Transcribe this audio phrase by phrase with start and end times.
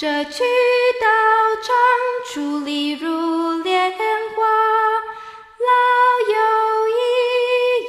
[0.00, 0.44] 舍去
[1.00, 1.08] 道
[1.66, 1.74] 场，
[2.32, 4.44] 矗立如莲花。
[5.66, 5.72] 老
[6.30, 6.36] 有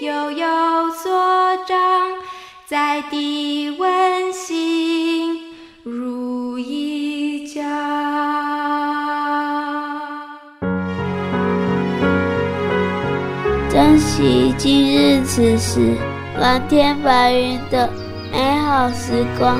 [0.01, 1.78] 意，幼有所长，
[2.65, 5.53] 在地温馨
[5.83, 7.62] 如一家。
[13.69, 15.94] 珍惜今日此时，
[16.39, 17.88] 蓝天白云的
[18.31, 19.59] 美好时光。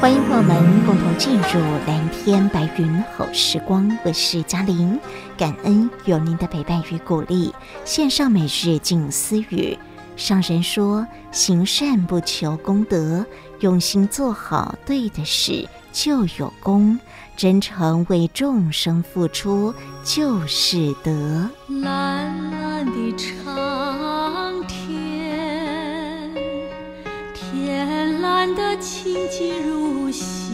[0.00, 4.96] 欢迎朋友们共同进入蓝天白云好时光，我是嘉玲，
[5.36, 7.52] 感恩有您的陪伴与鼓励。
[7.84, 9.76] 线上每日静思语，
[10.14, 13.26] 上人说：行善不求功德，
[13.58, 17.00] 用心做好对的事就有功，
[17.36, 21.50] 真诚为众生付出就是德。
[21.82, 23.12] 蓝蓝的
[28.38, 30.52] 看得清静如洗，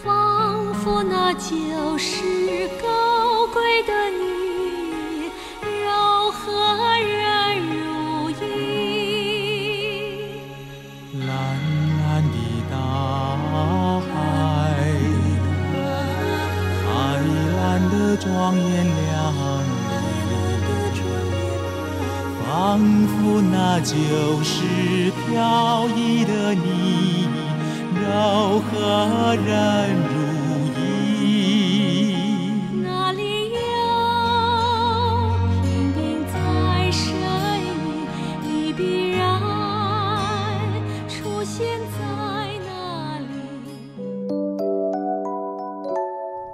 [0.00, 5.32] 仿佛那就是高贵的你，
[5.84, 7.21] 又何人？
[23.84, 27.28] 就是飘逸的你，
[28.00, 30.14] 柔和人如
[30.80, 30.80] 意。
[32.80, 33.58] 哪里有
[35.62, 37.10] 平平在身
[37.60, 37.66] 影，
[38.44, 39.20] 你必然
[41.08, 42.00] 出现在
[42.64, 43.26] 那里。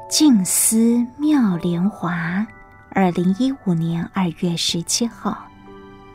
[0.09, 2.47] 静思妙莲华，
[2.91, 5.48] 二零一五年二月十七号。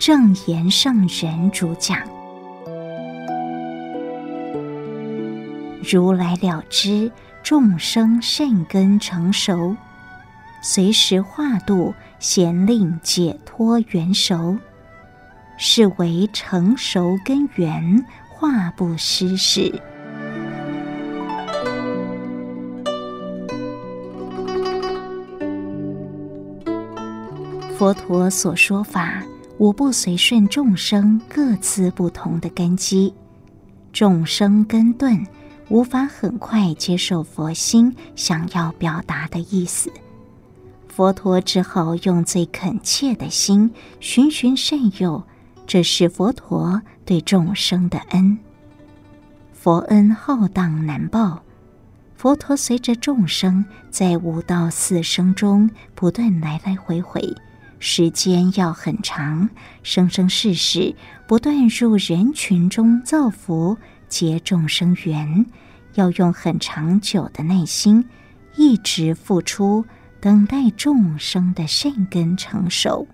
[0.05, 1.97] 正言圣人主讲。
[5.81, 7.09] 如来了知
[7.41, 9.73] 众生善根成熟，
[10.61, 14.57] 随时化度，咸令解脱圆熟，
[15.57, 19.81] 是为成熟根源，化不失时。
[27.77, 29.23] 佛陀所说法，
[29.63, 33.13] 无不随顺众生各自不同的根基，
[33.94, 35.25] 众生根钝，
[35.69, 39.90] 无法很快接受佛心想要表达的意思。
[40.90, 45.24] 佛陀只好用最恳切的心，循循善诱，
[45.66, 48.38] 这是佛陀对众生的恩。
[49.53, 51.41] 佛恩浩荡难报，
[52.18, 57.34] 佛陀随着众生在五道四生中不断来来回回。
[57.85, 59.49] 时间要很长，
[59.83, 60.95] 生生世世
[61.27, 63.77] 不断入人群中造福，
[64.07, 65.45] 结众生缘，
[65.95, 68.05] 要用很长久的耐心，
[68.55, 69.83] 一直付出，
[70.21, 73.05] 等待众生的善根成熟。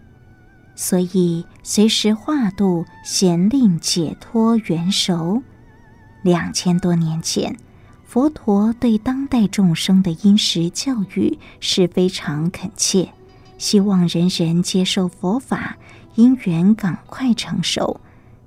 [0.75, 5.41] 所以随时化度，咸令解脱圆熟。
[6.21, 7.57] 两千多年前，
[8.05, 13.09] 佛陀对当代众生的因时教育是非常恳切。
[13.59, 15.77] 希望人人接受佛法，
[16.15, 17.99] 因缘赶快成熟，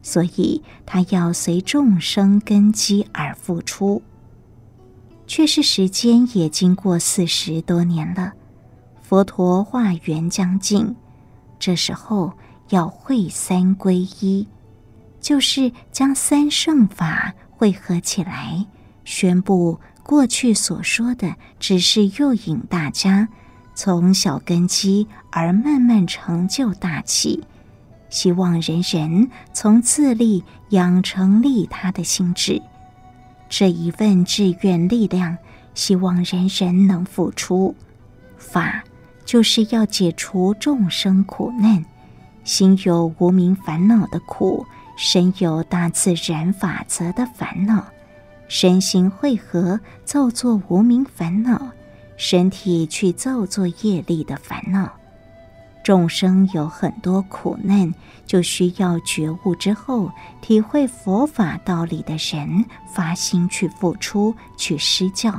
[0.02, 4.02] 所以他要随众生根基而付出。
[5.26, 8.32] 却是时间也经过四十多年了，
[9.00, 10.96] 佛陀化缘将近，
[11.58, 12.32] 这时候
[12.70, 14.48] 要会三归一，
[15.20, 18.66] 就是将三圣法汇合起来，
[19.04, 23.28] 宣布过去所说的只是诱引大家。
[23.74, 27.42] 从小根基而慢慢成就大器，
[28.10, 32.60] 希望人人从自利养成利他的心智。
[33.48, 35.36] 这一份志愿力量，
[35.74, 37.74] 希望人人能付出。
[38.38, 38.82] 法
[39.24, 41.84] 就是要解除众生苦难，
[42.44, 44.66] 心有无名烦恼的苦，
[44.96, 47.84] 身有大自然法则的烦恼，
[48.48, 51.72] 身心汇合，造作无名烦恼。
[52.22, 54.88] 身体去造作业力的烦恼，
[55.82, 57.92] 众生有很多苦难，
[58.24, 60.08] 就需要觉悟之后，
[60.40, 62.64] 体会佛法道理的人，
[62.94, 65.34] 发心去付出，去施教。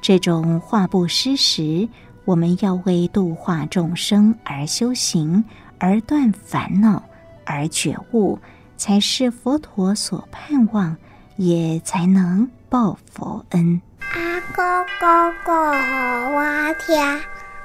[0.00, 1.86] 这种化布施时，
[2.24, 5.44] 我们要为度化众生而修行，
[5.78, 7.02] 而断烦恼，
[7.44, 8.38] 而觉悟，
[8.78, 10.96] 才是佛陀所盼望，
[11.36, 13.82] 也才能报佛恩。
[14.12, 17.22] 阿公哥哥和我听，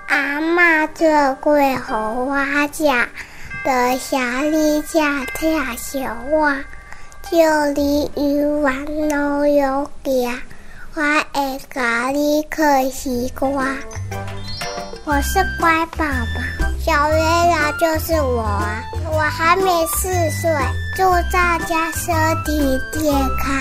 [0.08, 1.08] 阿妈做
[1.42, 2.38] 鬼和我
[2.72, 3.08] 讲，
[3.64, 6.58] 得下你家听小话，
[7.32, 7.38] 就
[7.74, 10.40] 你一碗老油家，
[10.94, 11.02] 我
[11.34, 13.66] 爱咖喱可西瓜。
[15.04, 18.46] 我是乖宝宝，小月亮就是我！
[19.12, 20.52] 我还没四岁，
[20.96, 22.14] 祝大家身
[22.44, 23.56] 体健康，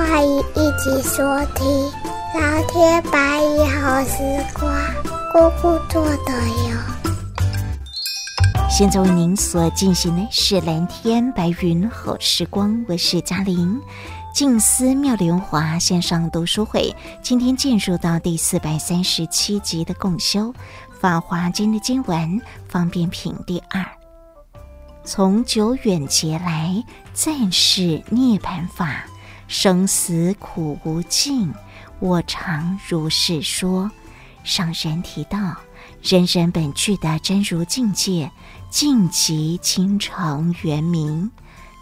[0.00, 1.22] 欢迎一起收
[1.54, 1.66] 听
[2.34, 4.16] 《老天白云好时
[4.58, 4.74] 光》，
[5.30, 6.74] 姑姑做的哟。
[8.70, 13.78] 现在为您所进行的是《蓝天白云好时光》，我是嘉玲。
[14.32, 20.46] 静思妙莲华线上读书会，今天进入到第四百三十七集的共修
[20.98, 23.84] 《法华经》的经文方便品第二。
[25.04, 26.82] 从久远劫来，
[27.12, 29.04] 暂是涅槃法，
[29.50, 31.52] 生死苦无尽，
[31.98, 33.90] 我常如是说。
[34.44, 35.56] 上人提到，
[36.00, 38.30] 人人本具的真如境界，
[38.70, 41.32] 尽即清澄圆明，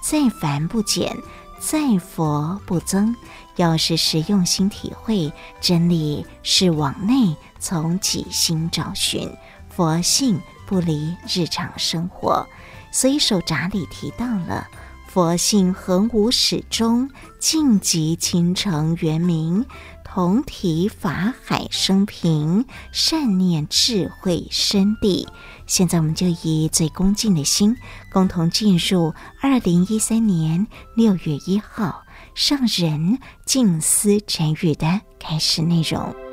[0.02, 1.14] 再凡不减。
[1.60, 3.14] 再佛不增，
[3.56, 5.30] 要是实用心体会
[5.60, 9.30] 真理，是往内从己心找寻
[9.68, 12.46] 佛性，不离日常生活。
[12.90, 14.66] 所以手札里提到了
[15.08, 17.10] 佛性恒无始终，
[17.40, 19.64] 尽即倾成圆明。
[20.04, 25.26] 同体法海生平，善念智慧深地。
[25.66, 27.76] 现在我们就以最恭敬的心，
[28.12, 32.02] 共同进入二零一三年六月一号
[32.34, 36.27] 上人静思禅语的开始内容。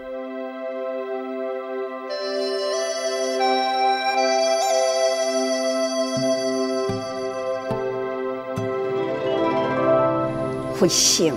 [10.78, 11.34] 佛性。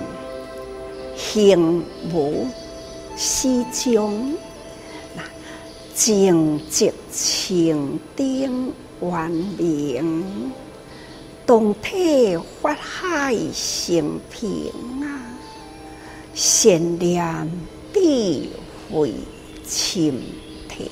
[1.15, 1.83] 行
[2.13, 2.47] 无
[3.17, 4.37] 始终，
[5.93, 10.49] 净寂清净圆明，
[11.45, 14.71] 同体法海生平
[15.03, 15.19] 啊！
[16.33, 17.51] 善念
[17.93, 18.47] 智
[18.89, 19.13] 慧
[19.67, 20.13] 深
[20.69, 20.89] 体，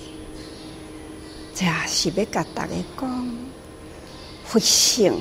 [1.55, 3.37] 这是要甲大家讲，
[4.43, 5.13] 佛性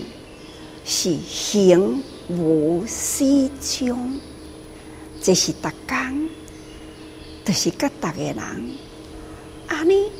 [0.84, 4.18] 是行无始终。
[5.22, 6.28] 这是逐工，
[7.44, 8.36] 就是甲逐个人，
[9.66, 10.10] 安尼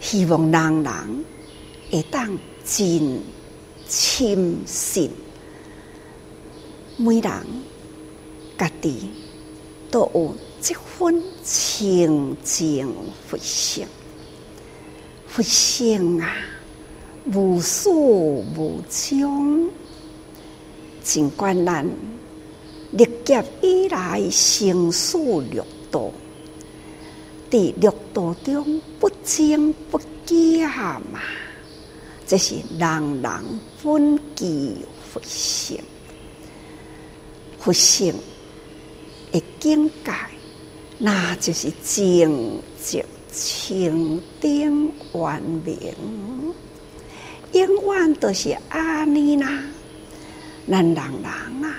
[0.00, 1.24] 希望人人
[1.90, 3.20] 会当真
[3.88, 5.10] 深信，
[6.96, 7.30] 每人
[8.56, 9.10] 家己
[9.90, 12.94] 都有这份清净
[13.28, 13.86] 佛性，
[15.28, 16.32] 佛性啊，
[17.34, 19.68] 无始无终，
[21.06, 21.88] 尽管咱。
[22.90, 25.18] 历劫以来，生死
[25.50, 26.10] 六道，
[27.50, 30.68] 在六道中不增不减
[31.12, 31.20] 嘛。
[32.26, 33.30] 这是人人
[33.82, 34.76] 本具
[35.12, 35.78] 佛性，
[37.58, 38.14] 佛性
[39.30, 40.12] 的境界，
[40.98, 46.54] 那就是净寂清净圆明，
[47.52, 49.62] 永远都是安尼啦。
[50.70, 51.76] 咱人人啊。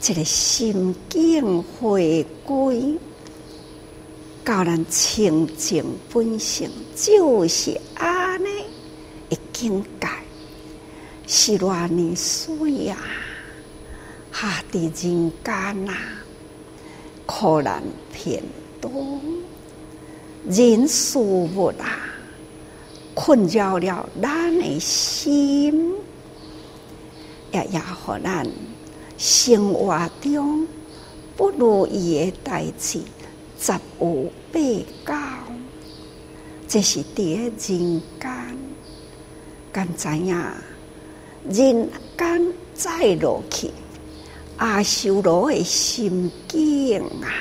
[0.00, 2.96] 这个心境回归，
[4.44, 8.48] 教人清净本性，就是安尼
[9.30, 10.08] 一境界。
[11.26, 12.96] 是偌呢水啊，
[14.32, 15.98] 下伫人间啊，
[17.26, 18.40] 苦难偏
[18.80, 19.20] 多，
[20.48, 21.98] 人事物啊，
[23.12, 25.92] 困扰了咱的心，
[27.56, 28.46] 也也互咱。
[29.16, 30.66] 生活中
[31.38, 33.00] 不如意的代志
[33.58, 34.60] 十有八
[35.06, 35.14] 九，
[36.68, 38.58] 这是伫人间，
[39.72, 40.36] 敢知影？
[41.48, 43.70] 人间再落去，
[44.58, 47.32] 阿修罗的心境啊，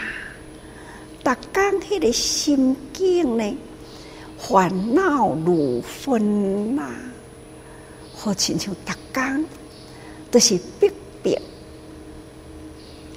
[1.24, 3.58] 逐工迄个心境呢，
[4.38, 6.84] 烦恼如纷呐，
[8.16, 9.46] 好亲像逐工
[10.36, 10.92] 都是逼
[11.24, 11.32] 迫。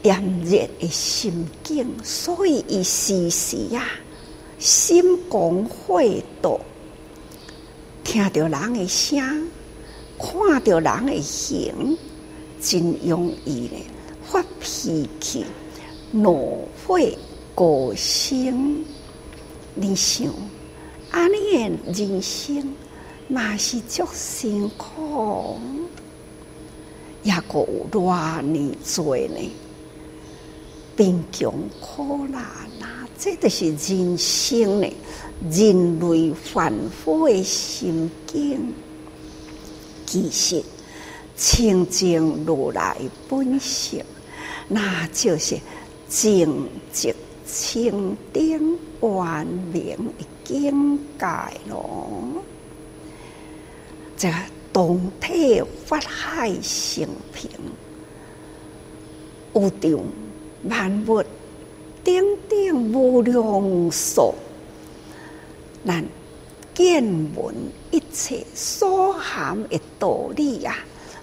[0.04, 3.84] 炎热的心境，所以伊时时呀，
[4.60, 6.00] 心光火
[6.40, 6.60] 度，
[8.04, 9.50] 听到人的声，
[10.16, 11.98] 看到人的形，
[12.62, 13.84] 真容易呢
[14.25, 15.44] 发脾气，
[16.12, 17.00] 怒火
[17.56, 18.84] 高升。
[19.75, 20.32] 你想，
[21.10, 22.72] 安尼的人生
[23.26, 25.58] 嘛是足辛苦，
[27.22, 29.50] 也阁有偌呢多呢，
[30.96, 33.08] 贫穷苦难啊！
[33.18, 34.88] 这都是人生呢，
[35.50, 38.72] 人类凡夫的心境。
[40.06, 40.62] 其实，
[41.37, 42.96] 清净如来
[43.28, 44.04] 本性，
[44.68, 45.58] 那就是
[46.08, 47.12] 净寂
[47.44, 51.26] 清净圆明的境界
[51.68, 52.08] 咯。
[54.16, 54.32] 这
[54.78, 57.50] 同体法海性平，
[59.52, 59.99] 有着
[60.68, 61.20] 万物
[62.04, 64.32] 顶顶无量数，
[65.85, 66.04] 咱
[66.75, 67.02] 见
[67.35, 67.52] 闻
[67.90, 70.78] 一切所含的道理啊，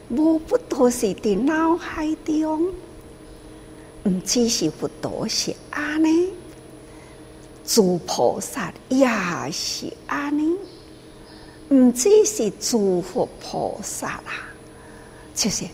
[0.10, 2.74] 无不都是伫脑海中。
[4.04, 6.28] 毋只是佛陀是安尼，
[7.64, 9.08] 诸菩萨也
[9.50, 10.58] 是安尼。
[11.70, 14.48] 毋只是诸佛菩萨啦，
[15.34, 15.66] 就是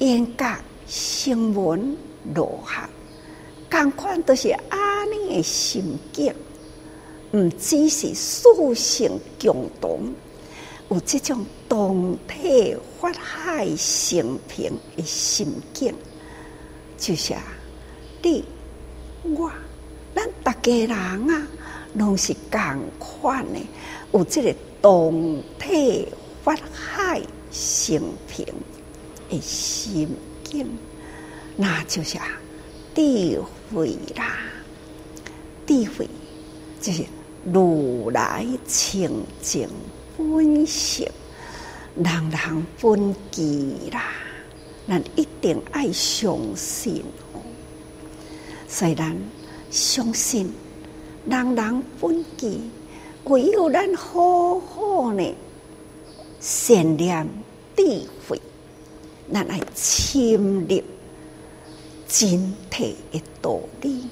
[0.00, 1.96] 缘觉声闻
[2.34, 2.88] 罗汉，
[3.70, 6.34] 共款都是安尼的心境。
[7.32, 9.10] 毋只是属性
[9.40, 10.12] 共同，
[10.88, 15.94] 有这种同体法海性平的心境，
[16.98, 17.42] 就是啊。
[18.22, 18.44] 你
[19.22, 19.50] 我，
[20.14, 21.46] 咱大家人啊，
[21.94, 22.60] 拢是共
[22.98, 23.60] 款的，
[24.12, 24.54] 有这个
[24.86, 26.06] 同体
[26.44, 28.46] 法海性平
[29.28, 30.08] 的心
[30.44, 30.64] 境，
[31.56, 32.24] 那就是啊，
[32.94, 33.42] 智
[33.74, 34.38] 慧啦，
[35.66, 36.08] 智慧
[36.80, 37.04] 就是
[37.52, 39.10] 如来清
[39.42, 39.68] 净
[40.16, 41.10] 本性，
[41.96, 44.12] 人人本具啦，
[44.86, 47.02] 咱一定爱相信。
[48.68, 49.18] 虽然
[49.68, 50.52] 相信
[51.28, 52.60] 人人本具，
[53.26, 55.34] 唯有咱好好呢
[56.40, 57.28] 善念
[57.76, 57.82] 智
[58.28, 58.40] 慧，
[59.32, 60.34] 咱来深
[60.68, 60.82] 入
[62.06, 64.08] 真谛的道理，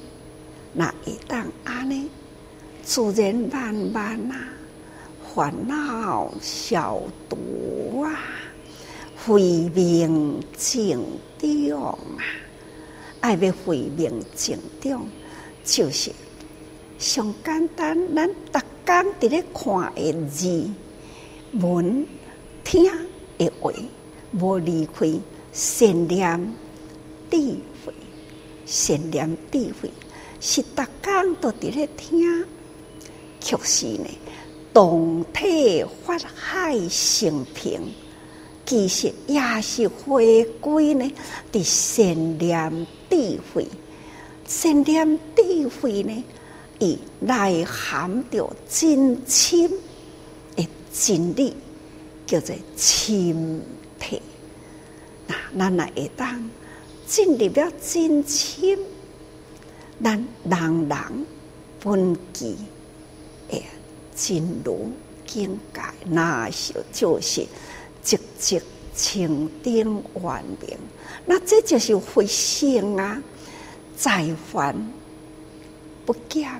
[0.72, 2.10] 那会当安尼
[2.82, 4.48] 自然慢慢啊，
[5.32, 8.18] 烦恼消除啊，
[9.24, 9.40] 慧
[9.72, 10.98] 命净
[11.38, 11.94] 中啊。
[13.20, 15.06] 爱要慧命净中，
[15.64, 16.10] 就是
[16.98, 17.96] 上简单。
[18.12, 20.70] 咱逐工伫咧看的字、
[21.52, 22.06] 闻、
[22.62, 22.84] 听
[23.38, 23.72] 的话，
[24.32, 25.06] 无离开
[25.52, 26.52] 善念
[27.30, 27.36] 智
[27.84, 27.92] 慧。
[28.66, 29.90] 善念智慧
[30.40, 32.44] 是逐工都伫咧听，
[33.40, 34.06] 确实呢，
[34.72, 37.80] 同体法海性平。
[38.66, 41.12] 其实也是回归呢，
[41.52, 43.66] 的善念智慧，
[44.46, 46.24] 善念智慧呢，
[46.78, 49.70] 以内含着真深
[50.56, 51.54] 的真理，
[52.26, 53.62] 叫做深
[53.98, 54.20] 体。
[55.26, 56.50] 那咱来会当
[57.06, 58.78] 进入了真深，
[60.02, 61.26] 咱人人
[61.82, 62.56] 本具
[63.50, 63.64] 诶
[64.16, 64.90] 真如
[65.26, 67.46] 境界，那些就是。
[68.04, 68.60] 寂寂
[68.94, 69.82] 清净
[70.22, 70.78] 圆明，
[71.24, 73.22] 那这就是佛性啊！
[73.96, 74.76] 在凡
[76.04, 76.50] 不减，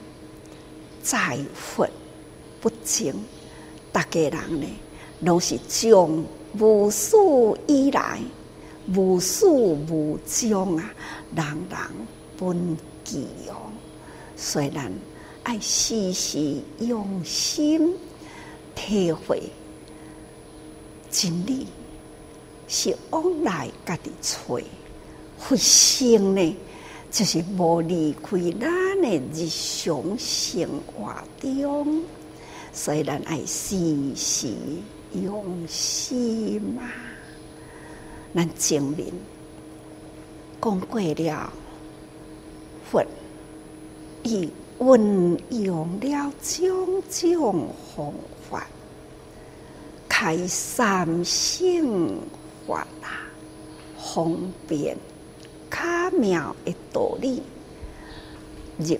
[1.03, 1.89] 在佛
[2.61, 3.13] 不增。
[3.93, 4.67] 大家人呢，
[5.21, 6.25] 拢是从
[6.59, 7.17] 无始
[7.67, 8.21] 以来，
[8.95, 10.95] 无始无终啊，
[11.35, 11.79] 人人
[12.39, 13.71] 本具哦。
[14.37, 14.93] 虽然
[15.43, 17.95] 爱时时用心
[18.75, 19.43] 体会。
[21.11, 21.65] 真理
[22.67, 24.61] 是往来家己找，
[25.39, 26.57] 佛性呢，
[27.15, 32.03] 就是无离开咱的日常生活中，
[32.73, 33.79] 所以咱爱时
[34.17, 34.53] 时
[35.13, 36.83] 用心嘛。
[38.35, 39.13] 咱证明
[40.61, 41.53] 讲过了，
[42.91, 43.07] 佛
[44.25, 48.13] 已运用了种种方
[48.51, 48.67] 法。
[50.09, 52.19] 开三性
[52.67, 53.23] 法啊，
[53.97, 54.97] 方便
[55.75, 57.43] 巧妙的道理，
[58.79, 58.97] 入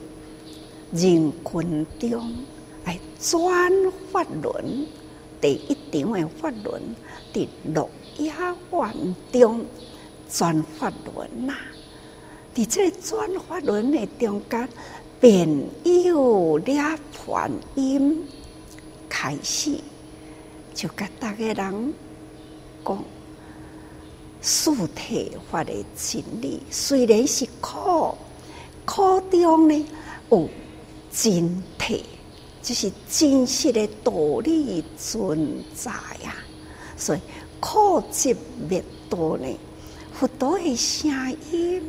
[0.93, 2.35] 人群中
[2.85, 3.71] 来转
[4.11, 4.87] 法轮，
[5.41, 6.83] 第一场的法轮
[7.33, 7.89] 在鹿
[8.19, 8.33] 野
[8.73, 9.65] 苑中
[10.29, 11.55] 转法轮呐，
[12.53, 14.69] 在这转法轮的中间，
[15.21, 15.49] 便
[16.05, 18.27] 有了传音
[19.09, 19.79] 开始。
[20.75, 21.95] 就甲大家人
[22.85, 23.05] 讲，
[24.47, 28.15] 四谛法的真理虽然是苦，
[28.85, 29.87] 苦中呢
[30.31, 30.47] 有
[31.11, 32.03] 真谛，
[32.63, 36.37] 就是真实的道理存在啊。
[36.95, 37.21] 所以
[37.59, 38.37] 苦集
[38.69, 39.47] 灭道呢，
[40.13, 41.11] 佛陀的声
[41.51, 41.83] 音，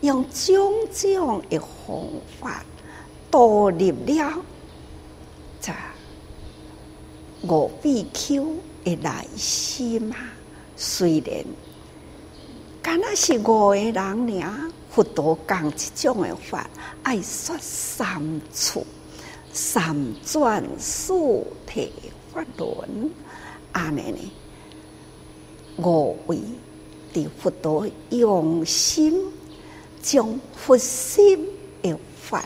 [0.00, 2.08] 用种种的方
[2.40, 2.64] 法
[3.30, 4.42] 导入了
[5.60, 5.70] 这
[7.42, 10.16] 五比丘的内心啊。
[10.74, 11.44] 虽然
[12.82, 16.68] 敢若是五个人尔，佛陀讲这种的法，
[17.04, 18.84] 爱说三次，
[19.52, 21.12] 三转四
[21.64, 21.88] 谛
[22.34, 23.08] 法轮，
[23.70, 24.32] 安尼呢？
[25.76, 26.40] 五位
[27.12, 29.14] 的佛陀用心，
[30.02, 31.48] 将佛心
[31.82, 32.44] 的法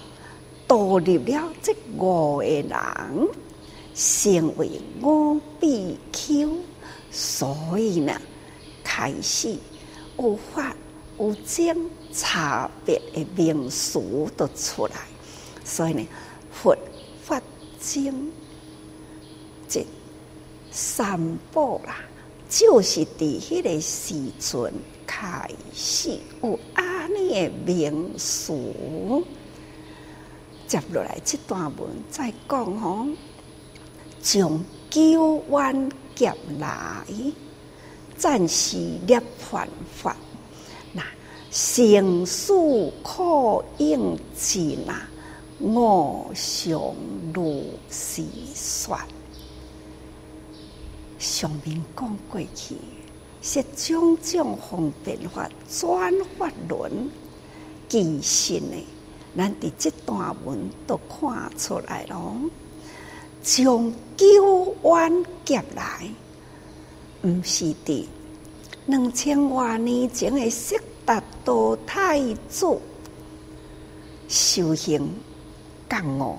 [0.66, 2.68] 导入了这五个人，
[3.94, 4.70] 成为
[5.02, 6.46] 五比丘，
[7.10, 8.20] 所以呢，
[8.84, 9.56] 开始
[10.18, 10.74] 有法
[11.18, 14.00] 有经差别的名词
[14.36, 14.94] 都出来，
[15.64, 16.06] 所以呢，
[16.50, 16.76] 佛
[17.22, 17.40] 法
[17.80, 18.32] 经
[19.68, 19.84] 这
[20.70, 21.96] 三宝啦。
[22.48, 24.72] 就是伫迄个时阵
[25.04, 28.54] 开始有安尼的名词，
[30.68, 33.08] 接落来这段文再讲吼，
[34.22, 37.04] 从九弯劫来，
[38.16, 40.16] 暂时涅槃法，
[40.92, 41.02] 那
[41.50, 42.52] 生死
[43.02, 45.08] 苦应尽啊，
[45.58, 46.80] 我想
[47.34, 48.22] 如是
[48.54, 48.98] 说。
[51.18, 52.76] 上面讲过去，
[53.42, 57.10] 是种种方便法转法轮，
[57.88, 58.76] 其实呢，
[59.36, 62.36] 咱伫这段文都看出来咯。
[63.42, 66.08] 从九弯劫来，
[67.26, 68.04] 毋是伫
[68.86, 72.80] 两千多年前的悉达多太子
[74.28, 75.10] 修行
[75.88, 76.38] 觉悟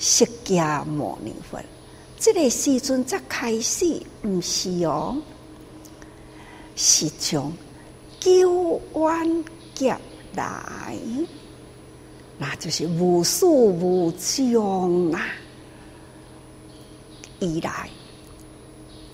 [0.00, 1.60] 释迦牟尼佛。
[2.18, 5.16] 这个时阵才开始，毋是哦，
[6.74, 7.52] 是从
[8.18, 9.44] 九弯
[9.74, 9.96] 劫
[10.34, 10.98] 来，
[12.36, 15.24] 那就是无始无终啊！
[17.38, 17.88] 以来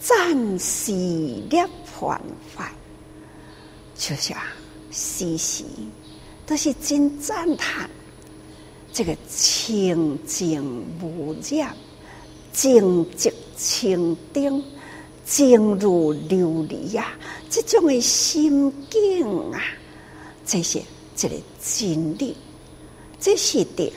[0.06, 2.16] 暂时涅槃
[2.54, 2.70] 法，
[3.98, 4.46] 就是啊，
[4.92, 5.64] 时时
[6.46, 7.90] 都是真赞叹
[8.92, 10.62] 这个清净
[11.02, 11.74] 无染。
[12.52, 14.62] 净寂清定，
[15.26, 17.12] 静如琉璃呀！
[17.50, 19.60] 这种的心境啊，
[20.46, 20.82] 这些
[21.14, 22.34] 这个经历，
[23.20, 23.92] 这些的，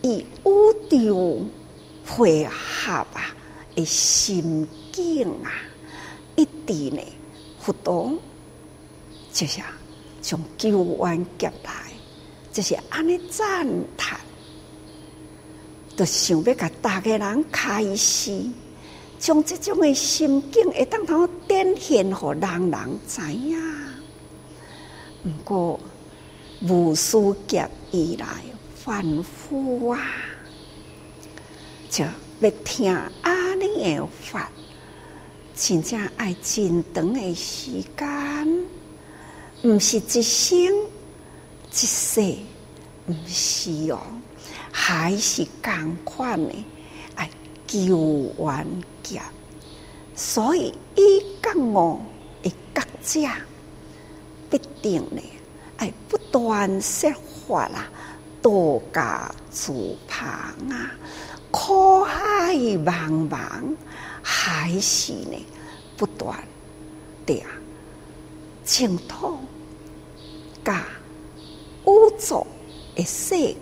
[0.00, 1.44] 以宇宙
[2.06, 3.34] 配合啊
[3.74, 5.50] 的心境啊，
[6.36, 7.02] 一定呢，
[7.64, 8.18] 不动，
[9.32, 9.60] 就是
[10.22, 11.72] 从九弯劫来，
[12.52, 14.18] 就是安尼赞叹。
[15.96, 18.42] 就想要甲大家人开示，
[19.18, 23.60] 将这种的心境会当通展现，互人人知影。
[25.22, 25.80] 不过
[26.62, 28.26] 无数劫以来
[28.74, 30.00] 反复啊，
[31.90, 32.02] 就
[32.40, 34.50] 要听阿弥的法，
[35.62, 38.64] 真正爱真长的时间，
[39.62, 40.58] 毋是一生
[41.70, 42.34] 一世，
[43.06, 44.00] 毋是哦。
[44.72, 46.64] 还是共款的，
[47.16, 47.28] 哎，
[47.66, 47.98] 九
[48.38, 48.66] 弯
[49.02, 49.20] 劫，
[50.14, 52.00] 所以一觉悟
[52.42, 53.28] 的觉者
[54.48, 55.20] 必定呢，
[55.76, 57.12] 哎，不断说
[57.46, 57.86] 法啦，
[58.40, 60.26] 度家助旁
[60.70, 60.90] 啊，
[61.50, 63.38] 苦海茫茫，
[64.22, 65.36] 还是呢，
[65.96, 66.42] 不断
[67.26, 67.42] 的
[68.64, 69.38] 净土
[70.64, 70.84] 甲
[71.86, 72.46] 宇宙
[72.94, 73.56] 的世界。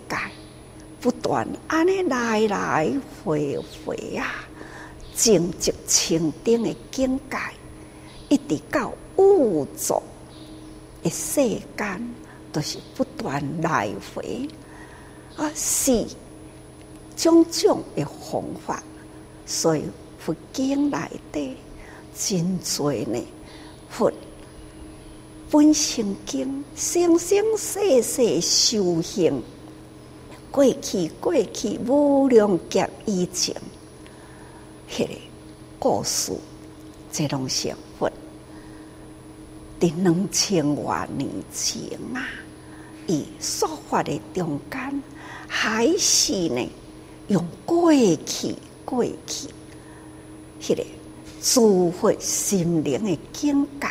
[1.01, 2.91] 不断安尼来来
[3.23, 4.35] 回回啊，
[5.15, 7.37] 进入清净的境界，
[8.27, 10.03] 一直到宇宙
[11.01, 11.41] 的世
[11.77, 12.13] 间，
[12.51, 14.45] 都是不断来回
[15.37, 16.05] 啊，是
[17.15, 18.83] 种种的方法。
[19.45, 19.83] 所以
[20.19, 21.55] 佛经内底
[22.15, 23.25] 真多呢，
[23.89, 24.11] 佛
[25.49, 29.41] 本性经生生世世修行。
[30.51, 33.55] 过去过去无量劫以前，
[34.89, 35.13] 迄个
[35.77, 36.33] 故事，
[37.11, 38.11] 这拢是佛
[39.79, 41.81] 伫两千多年前
[42.15, 42.27] 啊，
[43.05, 45.03] 伊说法的中间，
[45.47, 46.67] 还是呢
[47.27, 49.47] 用过去过去
[50.61, 50.85] 迄个
[51.41, 53.87] 诸佛心灵的境界，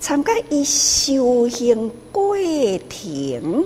[0.00, 2.36] 参加以修行过
[2.88, 3.64] 程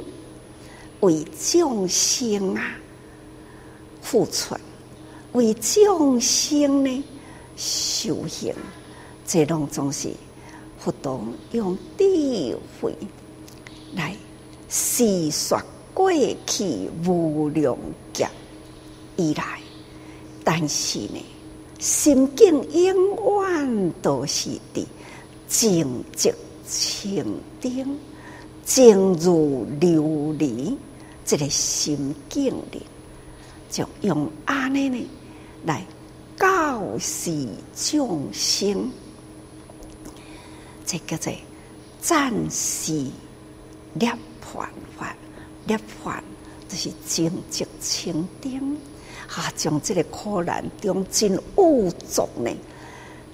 [1.00, 2.76] 为众生啊
[4.02, 4.54] 付出，
[5.32, 7.04] 为众生呢
[7.56, 8.54] 修行，
[9.26, 10.10] 这种总是
[10.78, 12.94] 佛陀用智慧
[13.94, 14.14] 来
[14.68, 15.60] 细说
[15.94, 16.12] 过
[16.46, 17.74] 去无量
[18.12, 18.28] 劫
[19.16, 19.60] 以来，
[20.44, 21.24] 但是呢。
[21.78, 24.86] 心境永远都是的
[25.46, 26.32] 静寂
[26.66, 27.98] 清定，
[28.64, 30.76] 静如琉璃。
[31.24, 32.82] 这个心境里，
[33.70, 35.06] 就用安尼呢
[35.64, 35.84] 来
[36.38, 38.90] 教示众生。
[40.86, 41.32] 这叫做
[42.00, 42.92] 暂时
[43.92, 44.10] 涅
[44.42, 44.66] 槃
[44.98, 45.14] 法，
[45.66, 46.18] 涅槃
[46.66, 48.78] 就是静寂清定。
[49.28, 52.50] 啊，将这个苦难中真有足呢，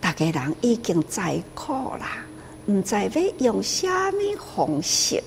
[0.00, 2.26] 大家人已经在苦啦，
[2.66, 5.22] 唔知要用虾米方式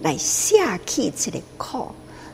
[0.00, 1.88] 来舍弃这个苦，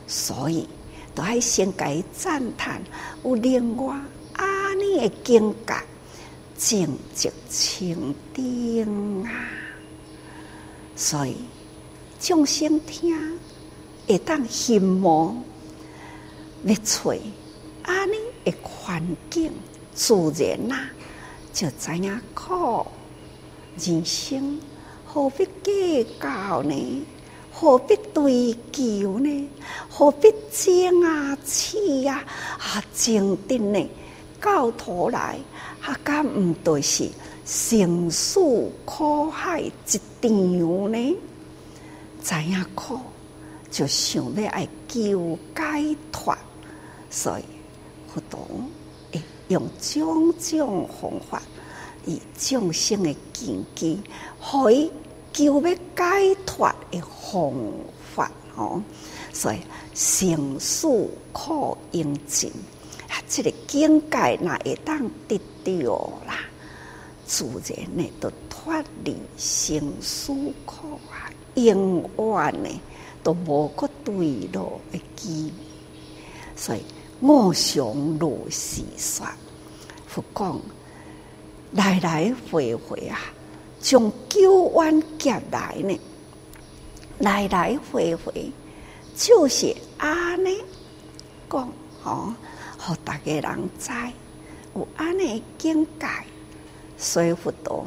[0.07, 0.67] 所以
[1.13, 2.81] 都还先该赞叹
[3.23, 3.95] 有另外
[4.33, 5.73] 阿弥的境界，
[6.57, 9.31] 静寂清定啊，
[10.95, 11.35] 所以
[12.19, 13.13] 众生听
[14.07, 15.35] 会当心魔
[16.63, 17.19] 要吹。
[17.87, 19.49] 安尼的环境
[19.95, 20.91] 自然呐、啊，
[21.53, 22.85] 就知影苦。
[23.79, 24.59] 人生
[25.05, 27.05] 何必计较呢？
[27.51, 29.49] 何必追求呢？
[29.89, 32.23] 何必争啊、气啊、
[32.59, 33.89] 啊争的呢？
[34.41, 35.39] 到头来，
[35.81, 37.09] 啊，敢毋都是
[37.45, 38.41] 生死
[38.83, 39.71] 苦海一
[40.21, 41.17] 场呢？
[42.21, 42.99] 知影苦，
[43.71, 46.37] 就想要爱求解脱，
[47.09, 47.43] 所以。
[48.17, 48.67] 不懂，
[49.49, 51.39] 用种种方法，
[52.03, 54.01] 以众生的根基，
[54.43, 54.91] 可以
[55.31, 57.53] 求要解脱的方
[58.15, 58.81] 法哦。
[59.31, 59.59] 所以
[59.93, 60.87] 生死
[61.31, 62.51] 苦应尽，
[63.07, 66.39] 啊，这个境界那会当得到啦，
[67.27, 70.33] 自然呢都脱离生死
[70.65, 72.81] 苦啊，永远呢
[73.21, 74.13] 都无个对
[74.51, 76.81] 路的机会，所以。
[77.19, 77.83] 我想
[78.19, 79.25] 如是说，
[80.07, 80.61] 佛讲
[81.71, 83.19] 来来回回啊，
[83.81, 85.99] 从九弯劫来呢，
[87.17, 88.51] 来来回回
[89.15, 90.59] 就是安尼
[91.49, 91.67] 讲，
[92.03, 92.33] 吼，
[92.77, 93.91] 互大家人知
[94.75, 96.05] 有安尼境界，
[96.99, 97.83] 所以佛陀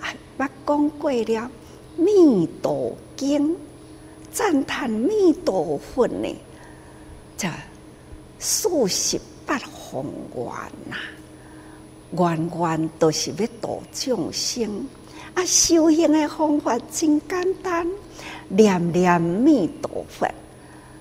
[0.00, 0.06] 啊，
[0.38, 1.24] 捌讲过了
[1.96, 3.50] 《弥陀经》，
[4.32, 6.32] 赞叹弥陀佛呢，
[7.36, 7.48] 就。
[8.38, 10.44] 数十八宏愿
[10.88, 10.96] 呐，
[12.12, 14.86] 愿愿都是要度众生。
[15.34, 17.86] 啊，修行的方法真简单，
[18.48, 20.28] 念念弥陀佛，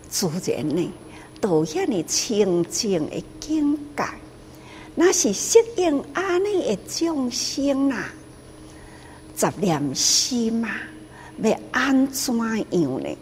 [0.10, 0.91] 自然呢，
[1.39, 4.04] 都遐尼清净的境界。
[4.95, 8.06] 那是适应安尼的众生呐，
[9.36, 10.69] 杂念心嘛，
[11.41, 12.58] 要安怎样
[13.04, 13.17] 呢？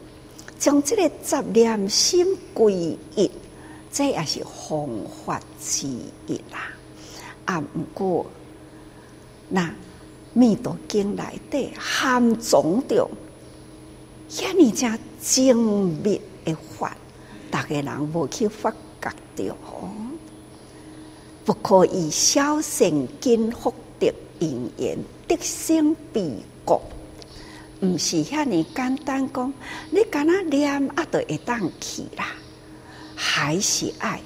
[0.57, 3.29] 将这个杂念心归一。
[3.95, 4.89] 这也是方
[5.25, 5.87] 法之
[6.27, 6.67] 一啦。
[7.45, 8.25] 啊，不过
[9.47, 9.73] 那
[10.33, 13.09] 弥陀经内底含藏着
[14.29, 15.55] 遐尼正精
[16.03, 16.97] 密的法，
[17.49, 18.69] 大家人无去发
[19.01, 19.89] 觉着哦。
[21.45, 26.81] 不可以小善根福德因缘得生彼国，
[27.79, 29.53] 毋是遐尼简单讲，
[29.89, 32.35] 你敢若念啊，就会当去啦。
[33.15, 34.21] 还是爱，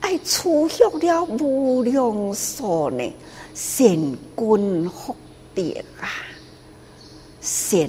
[0.00, 3.12] 爱储蓄了无量数呢
[3.54, 3.88] 善
[4.34, 5.14] 根福
[5.54, 5.62] 德
[6.00, 6.10] 啊！
[7.40, 7.88] 善，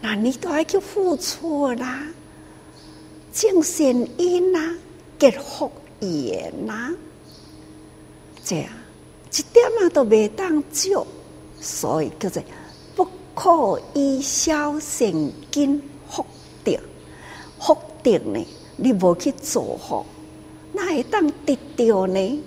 [0.00, 2.06] 那你都爱去付出啦，
[3.32, 3.86] 种善
[4.18, 4.74] 因啊，
[5.18, 6.90] 结福缘呐，
[8.44, 8.68] 这样
[9.32, 11.06] 一点啊都未当少，
[11.60, 12.42] 所以叫做
[12.96, 15.12] 不可以消善
[15.52, 16.26] 根福
[16.64, 16.76] 德，
[17.60, 18.44] 福德呢？
[18.82, 20.06] 你无去做好，
[20.72, 22.42] 那会当得到呢？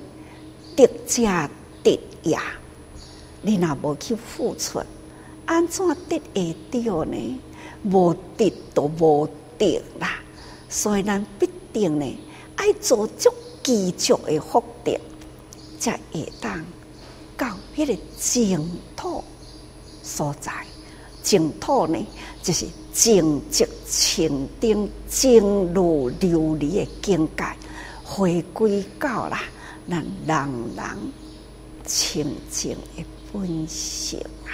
[0.76, 1.48] 得加
[1.84, 2.42] 得呀！
[3.44, 4.82] 你若无去付出，
[5.46, 7.40] 安怎得会到呢？
[7.84, 10.20] 无得都无得啦！
[10.68, 12.18] 所以咱必定呢，
[12.56, 13.30] 爱做足
[13.62, 15.00] 积足的福德，
[15.80, 16.66] 才会当
[17.38, 19.24] 到迄个净土
[20.02, 20.52] 所在。
[21.22, 22.04] 净土呢，
[22.42, 22.66] 就是。
[22.94, 25.42] 静寂清定，静
[25.74, 27.44] 如琉璃的境界，
[28.04, 29.42] 回归到啦，
[29.90, 30.86] 咱人人
[31.84, 34.54] 清净的本性啊！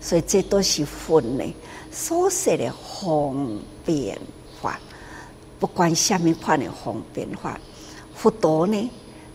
[0.00, 1.44] 所以这都是佛呢
[1.90, 4.16] 所说的方便
[4.62, 4.80] 法，
[5.58, 7.60] 不管什么款的方便法，
[8.14, 8.90] 佛陀呢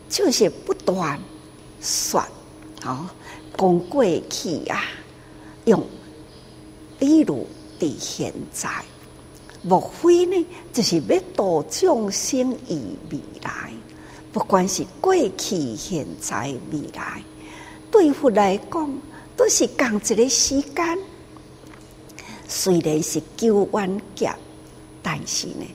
[0.08, 1.20] 就是不断
[1.82, 2.24] 说，
[2.82, 4.82] 讲过去啊，
[5.66, 5.86] 用
[6.98, 7.46] 比如
[7.84, 8.70] 的现在，
[9.62, 12.80] 莫非呢就是要度众生于
[13.12, 13.72] 未来？
[14.32, 17.22] 不管是过去、现在、未来，
[17.92, 18.98] 对佛来讲
[19.36, 21.00] 都是同一个时间。
[22.48, 24.32] 虽然是九万劫，
[25.02, 25.66] 但是呢，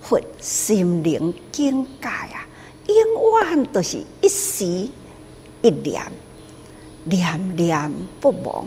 [0.00, 2.46] 佛心灵境界啊，
[2.86, 4.64] 永远都是一时
[5.62, 6.02] 一念，
[7.04, 8.64] 念念不忘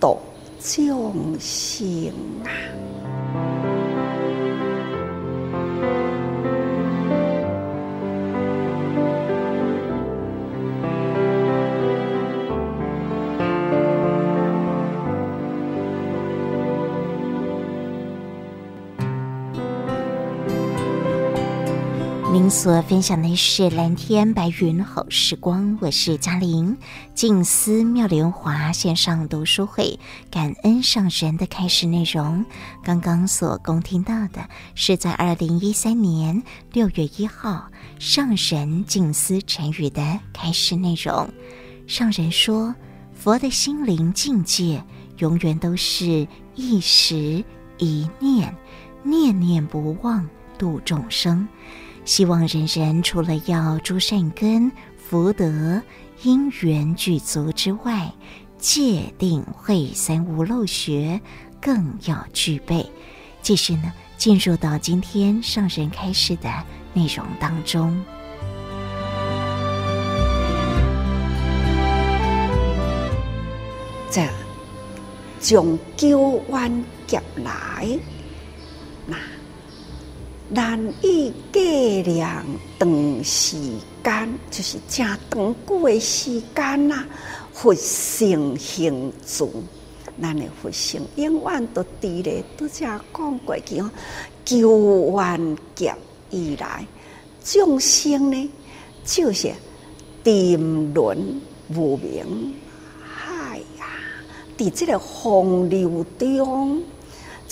[0.00, 0.18] 度
[0.62, 2.12] 众生
[2.44, 2.91] 啊。
[22.52, 26.76] 所分享的是蓝天白云好时光，我是嘉玲。
[27.14, 29.98] 静思妙莲华线上读书会，
[30.30, 32.44] 感恩上人的开示内容。
[32.84, 36.42] 刚刚所恭听到的是在二零一三年
[36.74, 41.26] 六月一号上人静思禅语的开示内容。
[41.86, 42.74] 上人说，
[43.14, 44.84] 佛的心灵境界
[45.16, 47.42] 永远都是一时
[47.78, 48.54] 一念，
[49.02, 51.48] 念念不忘度众生。
[52.04, 55.80] 希望人人除了要诸善根、福德、
[56.22, 58.12] 因缘具足之外，
[58.58, 61.20] 戒定慧三无漏学
[61.60, 62.84] 更要具备。
[63.40, 66.48] 继续呢，进入到今天上人开示的
[66.92, 68.00] 内容当中。
[74.10, 74.28] 这
[75.40, 77.98] 从九弯夹来，
[80.54, 82.44] 难以计量
[82.78, 83.56] 长时
[84.04, 87.06] 间，就是正长久的时间呐。
[87.54, 89.50] 佛性行住，
[90.20, 92.44] 咱的佛性永远都伫咧。
[92.56, 93.90] 都只讲过去哦，
[94.44, 95.94] 九万劫
[96.30, 96.86] 以来，
[97.42, 98.50] 众生呢，
[99.06, 99.50] 就是
[100.22, 101.40] 沉沦
[101.74, 102.54] 无明
[103.02, 103.86] 海呀，
[104.58, 106.82] 伫这个洪流中。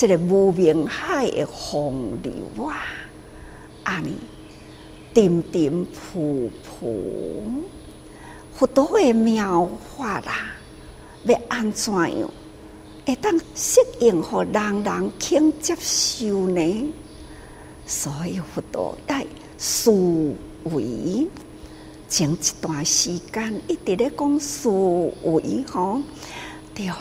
[0.01, 2.81] 这个无明海的洪流啊，
[3.85, 4.17] 啊你
[5.13, 7.45] 沉沉浮浮，
[8.55, 10.53] 佛陀的妙法啦，
[11.25, 12.31] 要安怎样？
[13.05, 16.95] 会当适应和人人肯接受呢？
[17.85, 19.27] 所以佛陀在
[19.59, 19.93] 思
[20.65, 21.29] 维，
[22.09, 24.71] 前一段时间一直咧讲思
[25.25, 26.01] 维吼，
[26.75, 26.97] 对啊，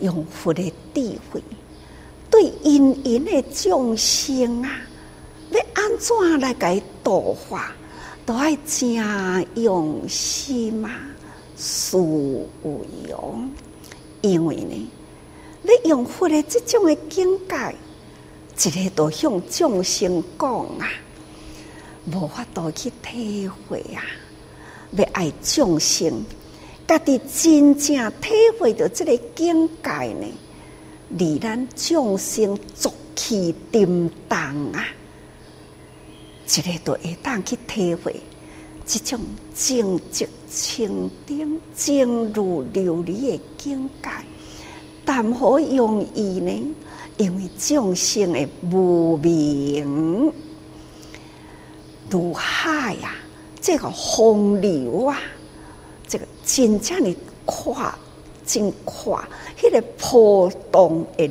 [0.00, 0.60] 用佛的
[0.92, 1.40] 智慧。
[2.34, 4.68] 对因缘的众生啊，
[5.52, 7.72] 要安怎来给度化，
[8.26, 10.90] 都爱真用心嘛，
[11.54, 13.38] 思维哦。
[14.20, 14.90] 因为呢，
[15.62, 20.90] 你用佛的这种的境界，一个都向众生讲啊，
[22.12, 24.02] 无法度去体会啊。
[24.90, 26.24] 要爱众生，
[26.88, 30.26] 家己真正体会到这个境界呢。
[31.16, 34.38] 离咱众生俗气颠当
[34.72, 34.84] 啊，
[36.48, 38.20] 一个都会当去体会
[38.84, 39.20] 这种
[39.54, 44.10] 静寂清净、静如琉璃的境界，
[45.04, 46.74] 但何容易呢？
[47.16, 50.32] 因为众生的无明
[52.10, 53.14] 如海啊，
[53.60, 55.20] 这个洪流啊，
[56.08, 57.72] 这个真正的快。
[58.46, 59.22] 真快，
[59.58, 61.30] 迄个波动的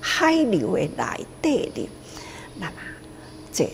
[0.00, 1.88] 海流的内底里，
[2.58, 2.72] 那么
[3.52, 3.68] 这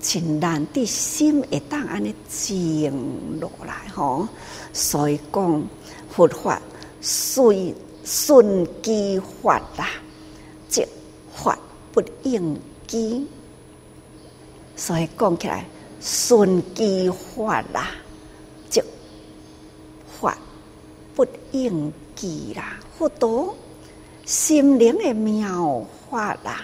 [0.00, 2.92] 真难的心会当安尼静
[3.40, 4.28] 落来吼。
[4.72, 5.64] 所以讲
[6.10, 6.60] 佛法
[7.00, 9.88] 随顺机法啦，
[10.68, 10.86] 即
[11.34, 11.58] 法
[11.92, 13.26] 不应机。
[14.76, 15.64] 所以讲起来
[16.00, 17.90] 顺机法啦。
[20.20, 20.38] 法
[21.14, 23.54] 不应记啦，佛陀
[24.24, 26.62] 心灵的妙法啦，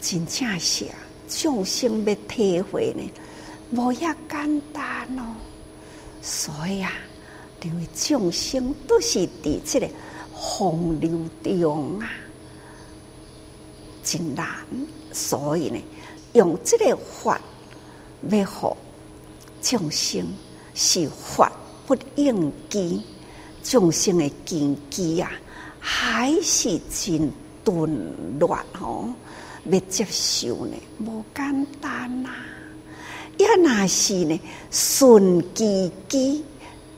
[0.00, 0.86] 真正是
[1.28, 3.10] 众生要体会呢，
[3.72, 5.34] 无遐简单哦。
[6.20, 6.92] 所以啊，
[7.62, 9.88] 因为众生都是伫这个
[10.32, 12.10] 洪流中啊，
[14.02, 14.46] 真难。
[15.12, 15.78] 所以呢，
[16.32, 17.40] 用这个法
[18.28, 18.76] 要好
[19.62, 20.26] 众生
[20.74, 21.52] 是法
[21.86, 23.02] 不应机，
[23.64, 25.32] 众生的根基啊，
[25.80, 27.32] 还是真
[27.64, 29.12] 顿乱哦，
[29.64, 32.30] 要接受呢，无简单呐。
[33.38, 36.44] 也那是呢，顺其机，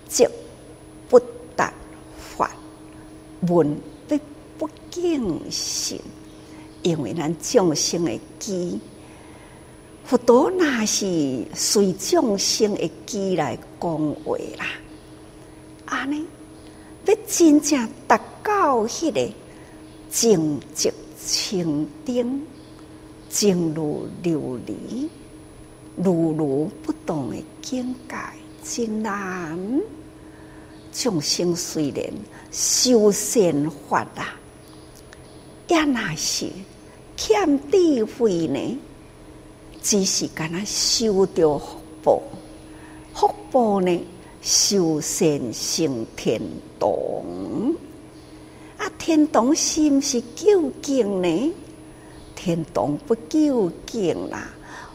[0.08, 0.30] 则
[1.08, 1.18] 不
[1.54, 1.72] 达
[2.36, 2.50] 法，
[3.48, 4.20] 闻必
[4.58, 6.00] 不敬信，
[6.82, 8.78] 因为咱众生的机。
[10.04, 14.66] 佛陀那是随众生的机来讲话啦，
[15.86, 16.26] 安尼
[17.06, 19.32] 要真正达到迄个
[20.10, 20.92] 净寂
[21.24, 22.46] 清净、
[23.28, 25.08] 静如琉璃、
[25.96, 28.16] 如如不动的境界，
[28.62, 29.58] 真难。
[30.92, 32.04] 众生虽然
[32.50, 34.34] 修善法啦，
[35.68, 36.50] 也那是
[37.16, 38.78] 欠智慧呢。
[39.82, 42.22] 只是干那修着福报，
[43.14, 44.04] 福报呢，
[44.46, 46.40] 修善成天
[46.78, 46.88] 堂。
[48.78, 51.52] 啊，天堂是毋是究竟呢？
[52.36, 54.48] 天堂不究竟啦，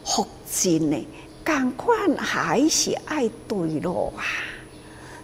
[0.06, 0.96] 福尽呢，
[1.44, 4.24] 共款还是爱对路啊。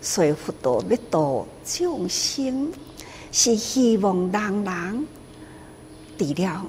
[0.02, 2.70] 所以佛陀要度众生，
[3.32, 5.06] 是希望人人
[6.18, 6.66] 除了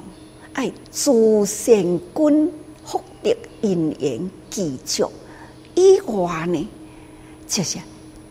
[0.54, 2.50] 爱诸善根。
[2.86, 5.12] 福德因缘具足
[5.76, 6.68] 以外呢，
[7.50, 7.80] 就是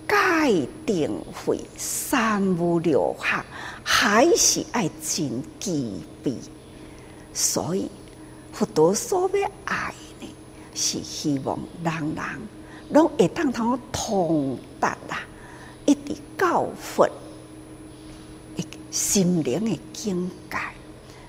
[0.08, 3.44] 戒定慧三无六合，
[3.82, 6.38] 还是爱真机密。
[7.34, 7.90] 所以
[8.52, 10.26] 佛陀所要爱呢，
[10.74, 12.24] 是希望人人
[12.90, 15.20] 拢会当通通达啦，
[15.84, 17.06] 一直教佛
[18.90, 20.56] 心灵的境界。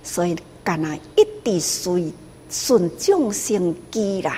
[0.04, 2.14] 所以干那一直随。
[2.52, 4.38] 顺众生机啦，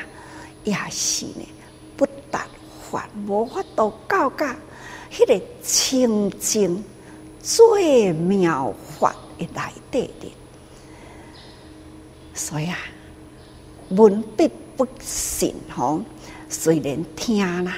[0.66, 1.48] 也是呢，
[1.96, 2.46] 不达
[2.92, 4.56] 法，无法度到达
[5.12, 6.84] 迄个清净
[7.42, 10.32] 最妙法的内底的。
[12.34, 12.78] 所以啊，
[13.90, 16.02] 文笔不信吼，
[16.50, 17.76] 虽然听啦，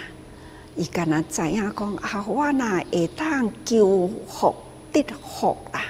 [0.76, 4.56] 伊敢若知影讲啊，我若会当求福
[4.92, 5.86] 得福啦，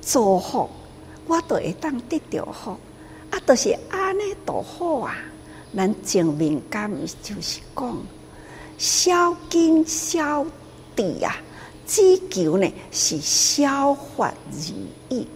[0.00, 0.68] 造福，
[1.26, 2.76] 我都会当得着福。
[3.30, 5.16] 啊，都、是安尼都好啊！
[5.76, 6.90] 咱正面感
[7.22, 7.96] 就是讲，
[8.76, 10.44] 消惊消
[10.96, 11.36] 地啊，
[11.86, 14.74] 只求呢是消法如
[15.16, 15.26] 意。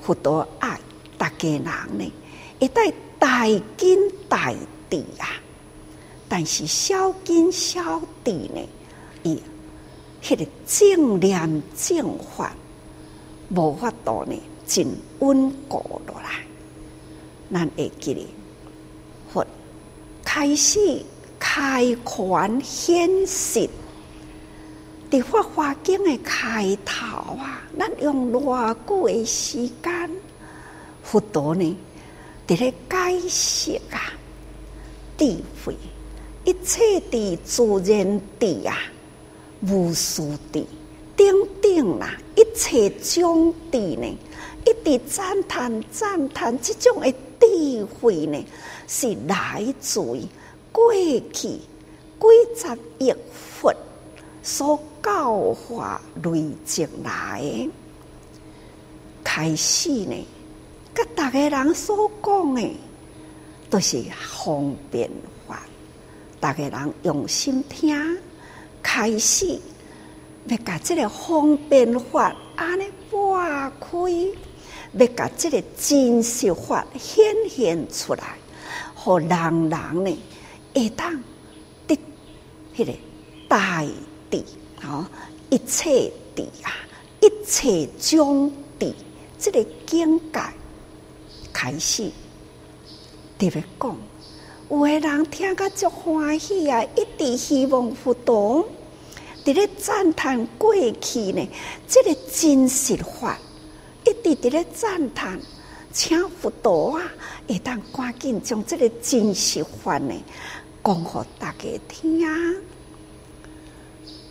[0.00, 0.80] 佛陀爱
[1.18, 2.12] 大家人呢，
[2.58, 4.52] 一代大惊大
[4.88, 5.26] 地啊！
[6.28, 8.60] 但是消惊消地呢，
[9.24, 9.40] 伊
[10.22, 12.52] 迄个正念正法
[13.50, 14.34] 无法度呢，
[14.66, 14.86] 真
[15.18, 16.30] 稳固落来。
[17.52, 18.26] 咱会记得，
[20.38, 21.02] 开始
[21.38, 23.60] 开权显实，
[25.10, 27.06] 伫《法华经》的开头
[27.38, 30.10] 啊，咱用偌久的时间，
[31.02, 31.74] 佛陀呢，
[32.46, 34.12] 伫咧解释啊，
[35.16, 35.24] 智
[35.64, 35.74] 慧，
[36.44, 38.76] 一切的自然地啊，
[39.62, 40.66] 无数地，
[41.16, 41.26] 等
[41.62, 44.06] 等啦，一切种地呢，
[44.66, 47.10] 一直赞叹赞叹，这种的。
[47.38, 48.44] 智慧呢，
[48.86, 50.22] 是来自于
[50.72, 51.60] 过去几
[52.56, 53.74] 十亿佛
[54.42, 57.70] 所教化累积来的。
[59.24, 60.26] 开始呢，
[60.94, 62.70] 甲大家人所讲的
[63.68, 64.02] 都是
[64.42, 65.10] 方便
[65.46, 65.62] 法，
[66.40, 68.18] 大家人用心听，
[68.82, 69.60] 开始
[70.46, 74.38] 要甲这个方便法安尼擘开。
[74.98, 78.38] 要把这个真实法显现出来，
[79.06, 80.18] 和人人呢，
[80.74, 81.22] 会当
[81.86, 81.96] 得
[82.76, 82.92] 迄个
[83.46, 83.84] 大
[84.28, 84.44] 地
[84.82, 85.08] 啊，
[85.48, 86.74] 一切地啊，
[87.20, 88.92] 一切种地，
[89.38, 90.40] 这个境界
[91.52, 92.10] 开始
[93.38, 93.96] 特别讲，
[94.70, 98.68] 有个人听个足欢喜啊，一直希望佛陀
[99.44, 101.48] 伫咧赞叹过去呢，
[101.86, 103.38] 这个真实法。
[104.04, 105.40] 一直伫咧赞叹，
[105.92, 107.04] 请佛陀啊，
[107.46, 110.14] 会当赶紧将这个真实话呢
[110.84, 112.26] 讲给大家听。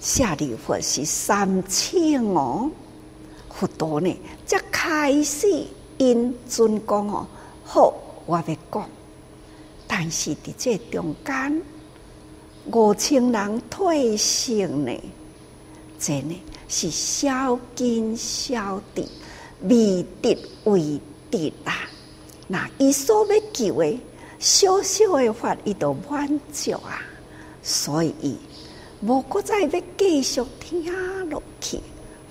[0.02, 2.70] 舍利佛是三千哦，
[3.50, 5.48] 佛陀呢则开始
[5.98, 7.28] 因尊讲哦，
[7.64, 7.94] 好，
[8.26, 8.90] 我要讲，
[9.88, 11.62] 但是伫这中间，
[12.72, 14.92] 五千人退行呢，
[16.00, 19.08] 真呢是消惊消地。
[19.62, 21.00] 未得为
[21.32, 21.74] 得啊！
[22.48, 24.00] 那伊所要求的
[24.40, 27.02] 小小的法，伊都满足啊。
[27.64, 28.38] 所以伊
[29.02, 30.86] 无搁再要继续听
[31.30, 31.78] 落去。《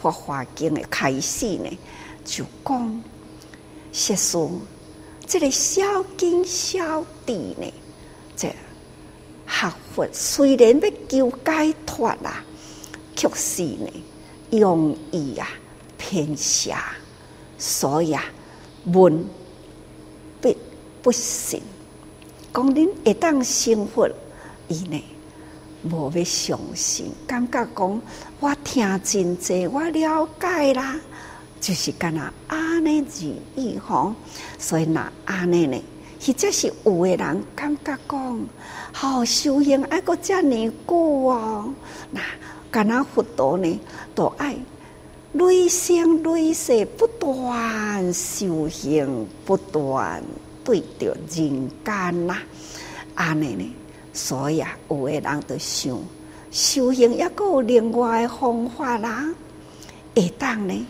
[0.00, 1.78] 法华经》的开始呢，
[2.24, 3.02] 就讲，
[3.92, 4.50] 实说
[5.26, 5.82] 这个小
[6.16, 7.72] 经小弟呢，
[8.36, 8.48] 这
[9.46, 12.44] 学佛虽然要求解脱啊，
[13.16, 13.90] 却是呢
[14.50, 15.48] 容易啊
[15.96, 16.94] 偏狭，
[17.56, 18.24] 所以啊
[18.84, 19.24] 问
[21.04, 21.62] 不信。
[22.52, 24.08] 讲恁会当成佛，
[24.68, 25.04] 伊呢？
[25.82, 28.02] 无要相信，感觉讲
[28.40, 30.96] 我听真济，我了解啦，
[31.60, 34.14] 就是干那安尼而已吼。
[34.58, 35.78] 所以那安尼呢，
[36.18, 38.40] 或者是有诶人感觉讲，
[38.92, 41.74] 好、哦、修行爱搁遮尔久哦。
[42.10, 42.20] 那
[42.70, 43.78] 干那佛陀呢，
[44.14, 44.56] 都爱
[45.34, 50.22] 累生累世不断修行，不断
[50.64, 52.38] 对着人间呐，
[53.14, 53.74] 安尼呢？
[54.12, 55.98] 所以啊，有的人就想
[56.50, 59.28] 修行，也阁有另外的方法啦，
[60.14, 60.86] 会当呢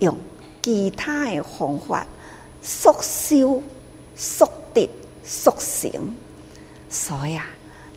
[0.00, 0.16] 用
[0.62, 2.06] 其他的方法
[2.60, 3.62] 速修
[4.16, 4.88] 速得
[5.24, 6.14] 速成。
[6.90, 7.46] 所以啊，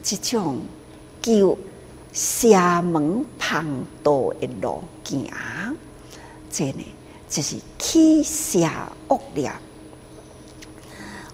[0.04, 0.60] 这种
[1.22, 1.58] 叫
[2.14, 3.66] 邪门旁
[4.04, 5.28] 道的路径，
[6.52, 6.86] 这呢
[7.28, 8.70] 就是起邪
[9.08, 9.52] 恶念，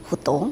[0.10, 0.52] 不懂。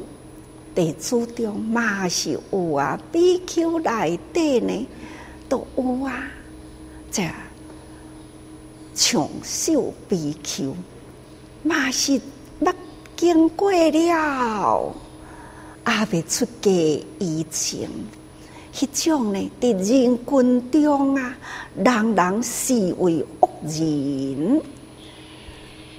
[0.76, 4.88] 地主中嘛是有啊，比丘内底呢
[5.47, 6.24] 都有啊，
[7.12, 7.24] 这
[8.95, 10.76] 长寿比丘
[11.62, 12.20] 嘛是
[12.60, 12.74] 捌
[13.16, 14.95] 经过了，
[15.84, 16.72] 阿未出家
[17.20, 17.88] 以前，
[18.74, 21.38] 迄种呢伫人群中啊，
[21.76, 24.60] 人人视为恶人，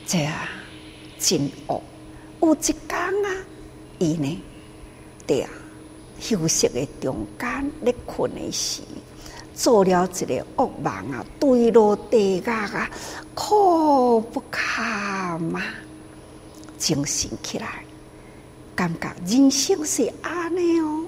[0.05, 0.29] 这
[1.21, 1.81] 真恶。
[2.41, 3.15] 有一天，
[3.99, 4.43] 伊呢？
[5.27, 5.51] 对啊，
[6.21, 8.83] 休息的中间，咧困的时，
[9.55, 12.91] 做了一个恶梦啊，坠落地狱啊，
[13.35, 15.63] 苦不堪嘛，
[16.77, 17.85] 精神起来，
[18.75, 21.05] 感觉人生是安尼哦，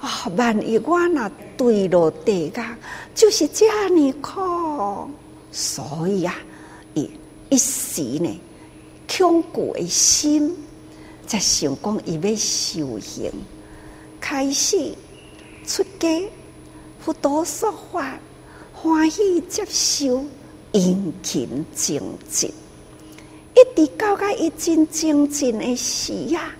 [0.00, 2.60] 啊，万一我若坠落地狱，
[3.14, 5.10] 就是这么苦，
[5.50, 6.34] 所以啊，
[6.94, 7.10] 伊
[7.48, 8.40] 一时呢，
[9.08, 10.54] 恐惧的心。
[11.28, 13.30] 在想讲伊要修行，
[14.18, 14.94] 开始
[15.66, 16.08] 出家，
[16.98, 18.18] 佛陀说法，
[18.72, 20.24] 欢喜接受，
[20.72, 22.00] 殷勤精
[22.30, 22.50] 进，
[23.54, 26.56] 一直到个一真精进的时啊，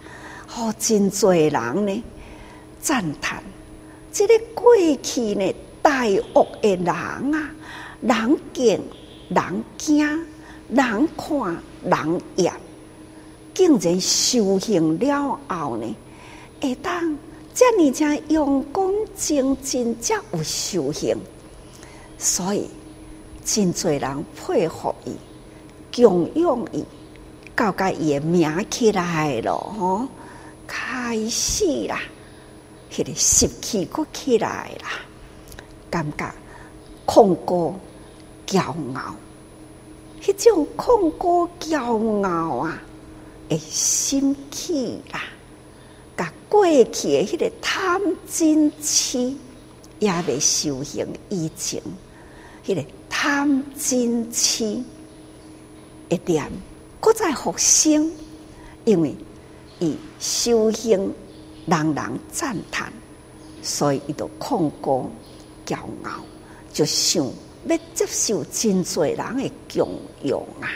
[0.46, 2.04] 好真多人呢
[2.78, 3.42] 赞叹，
[4.12, 6.04] 这个过去呢大
[6.34, 7.50] 恶的人啊，
[8.02, 8.78] 人见
[9.30, 10.06] 人惊，
[10.68, 12.52] 人看人厌。
[13.58, 15.96] 竟然修行了后呢，
[16.60, 17.18] 会当
[17.52, 21.16] 这么这用功精进，才有修行，
[22.16, 22.70] 所以
[23.44, 25.16] 真多人佩服伊，
[26.00, 26.84] 供养伊，
[27.56, 30.06] 搞个伊的名起来了吼，
[30.64, 32.00] 开始啦，
[32.92, 35.00] 迄个习气搁起来啦，
[35.90, 36.32] 感觉
[37.04, 37.74] 空高
[38.46, 38.60] 骄
[38.94, 39.16] 傲，
[40.22, 42.80] 迄种空高骄傲啊！
[43.48, 45.22] 诶，心气啦，
[46.16, 49.34] 甲过去诶迄个贪嗔痴
[49.98, 51.82] 也未修行以前，
[52.66, 54.82] 迄个贪嗔痴
[56.10, 56.50] 一点，
[57.00, 58.12] 搁再复生，
[58.84, 59.14] 因为
[59.78, 61.12] 伊修行
[61.66, 62.92] 人人赞叹，
[63.62, 65.10] 所以伊就控高
[65.64, 66.22] 骄傲，
[66.72, 67.24] 就想
[67.66, 70.68] 要接受真侪人的供养啊。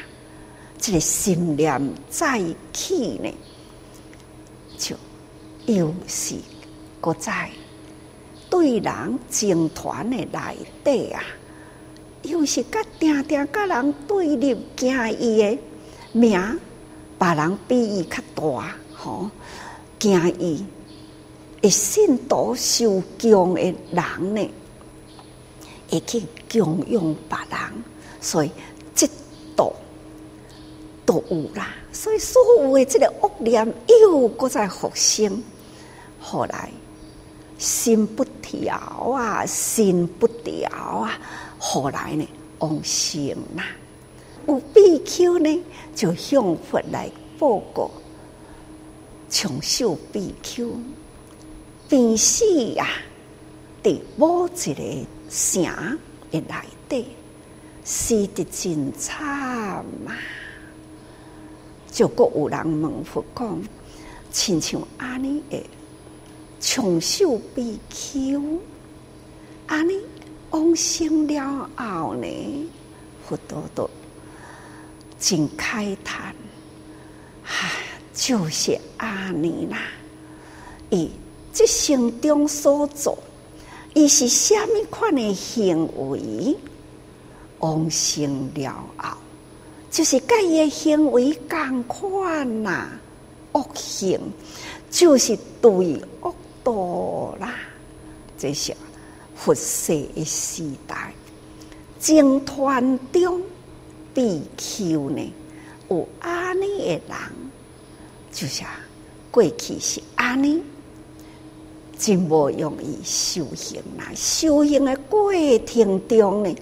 [0.85, 1.81] 这个心念
[2.11, 3.33] 再起呢，
[4.77, 4.97] 就
[5.67, 6.35] 又是
[7.01, 7.49] 搁再
[8.51, 11.23] 对人情团的内底啊，
[12.23, 15.59] 又是甲定定甲人对立，惊伊的
[16.11, 16.59] 名，
[17.17, 19.31] 别人比伊较大，吼，
[20.01, 20.67] 惊伊
[21.63, 24.51] 会信徒受供的人呢，
[25.89, 27.85] 会去供养别人，
[28.21, 28.51] 所以。
[31.05, 35.43] 都有啦，所以所有的这个恶念又搁在复生，
[36.21, 36.71] 后来
[37.59, 41.19] 心不调啊，心不调啊，
[41.59, 42.29] 后来呢，
[42.59, 43.65] 往生啦。
[44.47, 47.91] 有比丘呢，就向佛来报告，
[49.29, 50.71] 长寿比丘，
[51.89, 52.45] 病死
[52.79, 52.87] 啊，
[53.83, 55.65] 伫某一个城
[56.31, 56.55] 的内
[56.89, 57.07] 底，
[57.85, 59.85] 死得真惨啊！
[61.93, 63.63] 就阁有人问佛讲，
[64.33, 65.63] 亲像安尼诶
[66.59, 68.41] 长寿比丘，
[69.67, 70.01] 安尼
[70.51, 72.27] 往生了后呢，
[73.29, 73.91] 佛陀都
[75.21, 76.35] 真开叹，
[77.45, 77.71] 唉，
[78.15, 79.79] 就是安尼啦。
[80.89, 81.11] 伊
[81.53, 83.19] 即生中所做，
[83.93, 86.57] 伊是虾米款的行为？
[87.59, 89.17] 往生了后，
[89.93, 92.89] 就是甲伊的行为共款呐，
[93.53, 94.19] 恶行
[94.91, 95.71] 就是对
[96.23, 96.35] 恶
[96.65, 97.55] 道啦。
[98.39, 98.75] 这些
[99.37, 101.13] 佛世的时代，
[102.01, 103.43] 正团中
[104.15, 105.33] 地球呢，
[105.91, 107.03] 有安尼的人，
[108.33, 108.63] 就是
[109.31, 110.63] 过去是安尼，
[111.99, 114.07] 真无容易修行啦。
[114.15, 115.35] 修行的过
[115.67, 116.57] 程中呢，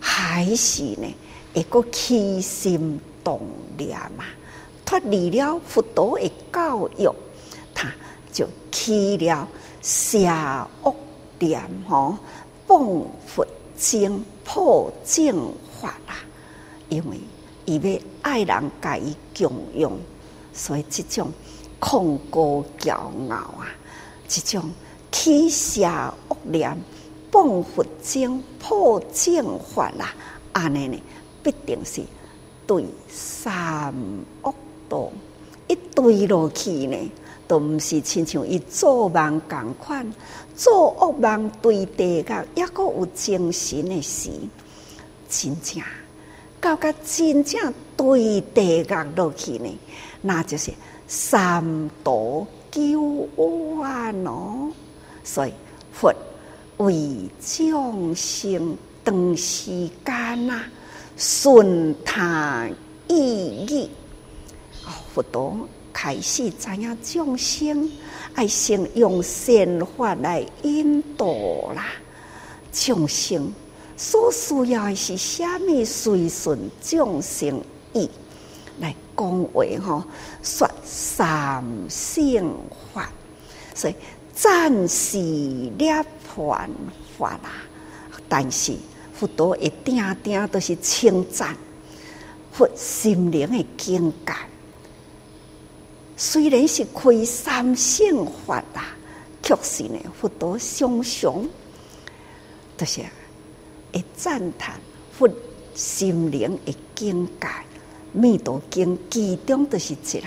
[0.00, 1.06] 还是呢，
[1.54, 3.40] 会个起心动
[3.76, 4.24] 念嘛，
[4.84, 7.10] 脱离了佛陀的教育，
[7.74, 7.92] 他
[8.32, 9.48] 就起了
[9.80, 10.28] 邪
[10.82, 10.94] 恶
[11.38, 12.16] 念吼，
[12.66, 13.46] 谤佛
[13.76, 16.14] 经破正法啦。
[16.88, 17.18] 因为
[17.64, 19.92] 伊要爱人甲伊供养，
[20.52, 21.30] 所以这种
[21.78, 23.66] 狂高骄傲啊，
[24.28, 24.70] 这种
[25.10, 26.76] 起邪恶念。
[27.30, 30.14] 谤佛经破正法啦，
[30.52, 31.02] 安尼呢，
[31.42, 32.02] 必定是
[32.66, 33.94] 对三
[34.42, 34.54] 恶
[34.88, 35.10] 道
[35.68, 36.96] 一对落去呢，
[37.48, 40.12] 都毋是亲像伊做梦共款，
[40.54, 44.30] 做恶梦对地狱，抑阁有精神的事，
[45.28, 45.82] 真正
[46.60, 49.78] 到甲真正对地狱落去呢，
[50.20, 50.72] 那就是
[51.06, 53.28] 三毒九
[53.76, 54.70] 弯咯，
[55.24, 55.52] 所以
[55.92, 56.14] 佛。
[56.78, 60.64] 为众生长时间啊，
[61.16, 62.68] 顺他
[63.08, 63.14] 意
[63.66, 63.90] 义，
[65.14, 67.90] 佛陀开始知影众生
[68.34, 71.26] 爱先用善法来引导
[71.74, 71.86] 啦。
[72.72, 73.52] 众生
[73.96, 75.84] 所需要的是啥物？
[75.84, 78.08] 随顺众生意
[78.80, 80.02] 来讲话吼，
[80.42, 82.50] 说三性
[82.94, 83.10] 法，
[83.74, 83.94] 所以
[84.34, 86.04] 暂时涅
[86.34, 86.66] 槃
[87.18, 87.52] 法啦，
[88.28, 88.72] 但是
[89.22, 91.56] 佛陀一定定都是称赞
[92.50, 94.32] 佛心灵的境界。
[96.16, 98.84] 虽然是开三性法啦，
[99.40, 101.48] 确实呢，佛陀常常
[102.76, 103.00] 都是
[103.92, 104.74] 会赞叹
[105.16, 105.30] 佛
[105.72, 107.46] 心灵的境界。
[108.10, 110.20] 弥陀经其中都是一项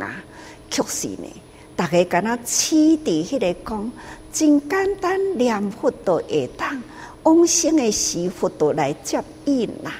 [0.00, 0.24] 啊，
[0.70, 1.28] 确实呢，
[1.76, 3.92] 大家敢若起伫迄个讲。
[4.32, 6.82] 真简单，念佛都会当
[7.24, 9.94] 往生的时，佛陀来接引啦。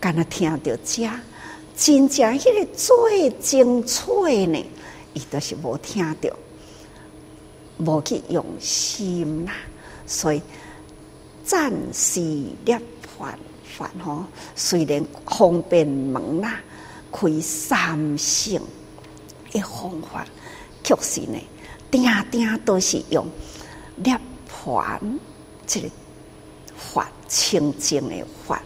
[0.00, 1.08] 敢若听到这，
[1.76, 4.64] 真正迄个最精粹呢，
[5.12, 6.30] 伊都是无听到，
[7.78, 9.52] 无去用心啦。
[10.06, 10.40] 所以
[11.44, 12.80] 暂时涅
[13.18, 13.34] 槃
[13.76, 16.60] 法吼，虽然方便门啦，
[17.10, 18.60] 开三性
[19.50, 20.26] 的方法，
[20.82, 21.38] 确实呢，
[21.90, 23.26] 定定都是用。
[23.96, 24.18] 涅
[24.50, 24.98] 槃
[25.66, 25.88] 这个
[26.76, 28.62] 法清净的法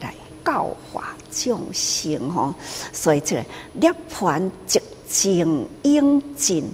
[0.00, 2.54] 来教化众生吼，
[2.92, 6.64] 所以这个涅槃寂静应尽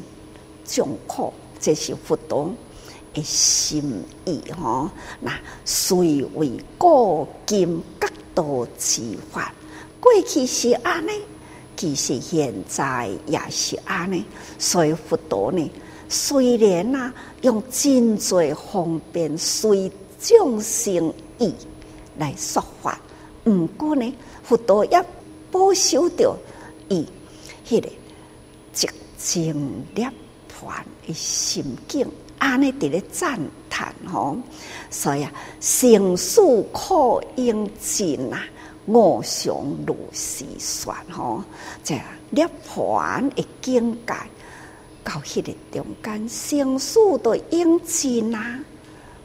[0.64, 2.53] 众苦，这是佛陀
[3.14, 4.91] 的心意吼。
[5.20, 5.33] 那
[5.64, 9.03] 虽为古今各道之
[9.33, 9.53] 法，
[10.01, 11.11] 过去是安尼，
[11.76, 14.24] 其实现在也是安尼，
[14.59, 15.70] 所以佛陀呢。
[16.12, 19.89] 虽然呐、啊，用真济方便随
[20.21, 21.55] 众生意
[22.18, 23.01] 来说法，
[23.45, 25.05] 毋过呢，佛陀也
[25.51, 26.37] 保守着
[26.89, 27.07] 伊
[27.66, 27.89] 迄个
[28.75, 30.07] 寂静涅
[30.49, 32.07] 槃的心境，
[32.39, 33.41] 安尼伫咧赞
[33.71, 34.37] 叹吼。
[34.91, 36.41] 所以啊，生死
[36.73, 38.45] 可应尽啊，
[38.87, 39.55] 无常
[39.87, 41.43] 如是说吼，
[41.83, 41.99] 这
[42.29, 44.14] 涅槃的境界。
[45.03, 48.61] 到迄个中间，生死都应尽啊！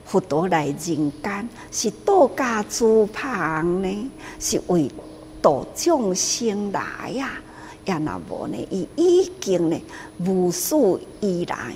[0.05, 0.77] 佛陀来人
[1.21, 4.89] 间是度假住旁呢，是为
[5.41, 7.31] 度众生来呀。
[7.85, 9.81] 也那无呢，伊已经呢
[10.19, 11.73] 无数以来，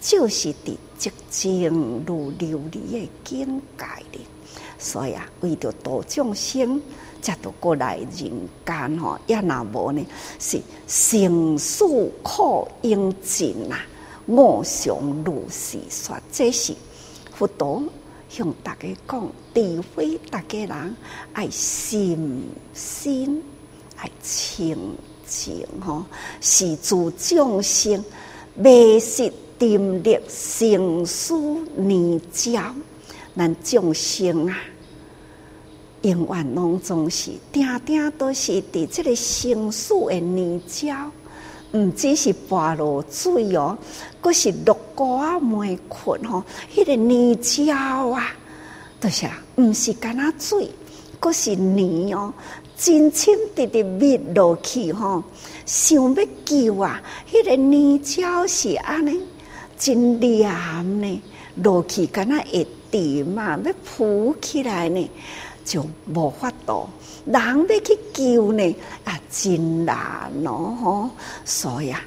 [0.00, 4.20] 就是伫寂静如琉璃的境界里。
[4.78, 6.80] 所以啊，为着度众生。
[7.22, 10.02] 才都过来人间吼，也那无呢？
[10.38, 11.84] 是生死
[12.22, 13.76] 苦应尽呐，
[14.24, 16.16] 无常如是说。
[16.32, 16.74] 这是
[17.40, 17.82] 佛陀
[18.28, 20.96] 向大家讲，除非大家人
[21.32, 23.42] 爱心心
[23.96, 24.76] 爱清
[25.26, 26.04] 净吼，
[26.42, 28.04] 是诸众生
[28.56, 31.34] 未识定力生死
[31.76, 32.76] 念障，
[33.34, 34.58] 咱众生啊，
[36.02, 41.10] 永远拢总是定定都是伫即个生死的泥沼，
[41.72, 43.76] 毋只是跋落水哦，
[44.20, 46.42] 阁是落锅啊，糜困吼，
[46.74, 48.34] 迄个泥沼啊，
[48.98, 50.68] 都是啊，毋是干那水，
[51.18, 52.32] 阁是泥哦，
[52.76, 55.22] 真深直直密落去吼，
[55.64, 57.00] 想要救啊，
[57.30, 59.20] 迄个泥沼是安尼。
[59.78, 61.22] 真凉呢，
[61.62, 65.10] 落去敢若会沉嘛，要浮起来呢，
[65.64, 66.86] 就无法度。
[67.24, 71.10] 人要去救呢，啊，真难咯吼。
[71.44, 72.02] 所以啊，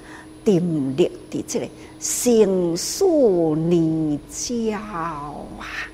[0.45, 5.88] 沉溺伫这个生死泥沼啊，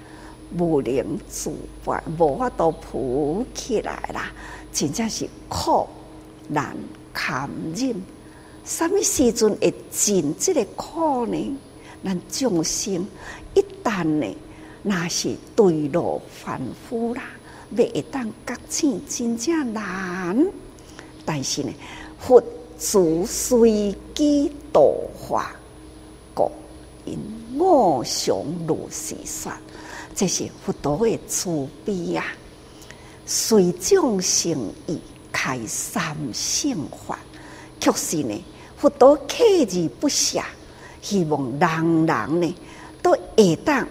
[0.57, 1.51] 无能自
[1.83, 4.31] 拔，无法度浮起来啦，
[4.71, 5.87] 真正是苦
[6.47, 6.75] 难
[7.13, 7.95] 堪忍。
[8.65, 11.57] 什么时阵会尽这个苦呢？
[12.03, 13.05] 咱众生
[13.53, 14.27] 一旦呢，
[14.81, 17.23] 那是坠落凡夫啦，
[17.71, 20.47] 要会当觉醒真正难。
[21.25, 21.73] 但是呢，
[22.19, 22.41] 佛
[22.77, 25.51] 祖随机度化，
[26.33, 26.51] 故
[27.05, 27.17] 因
[27.57, 29.51] 无常如是说，
[30.15, 32.25] 这是佛陀的慈悲呀。
[33.25, 34.99] 随众生意
[35.31, 37.19] 开三性法，
[37.79, 38.43] 确实呢，
[38.75, 40.43] 佛陀刻意不暇。
[41.01, 42.55] 希望人人呢
[43.01, 43.87] 都会当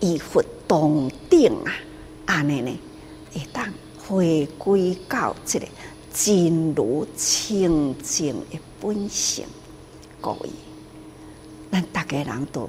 [0.00, 1.72] 以佛同顶啊！
[2.28, 2.78] 安尼呢
[3.32, 3.66] 会当
[3.96, 5.66] 回归到这个
[6.12, 9.46] 真如清净的本性。
[10.20, 10.50] 各位，
[11.72, 12.68] 咱大家人都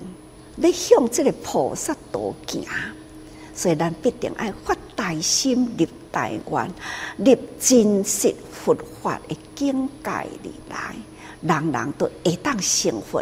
[0.57, 2.66] 要向这个菩萨道行，
[3.53, 6.74] 所以咱必定要发大心、立大愿、
[7.18, 10.95] 立真实佛法的境界里来。
[11.41, 13.22] 人人都会当成佛，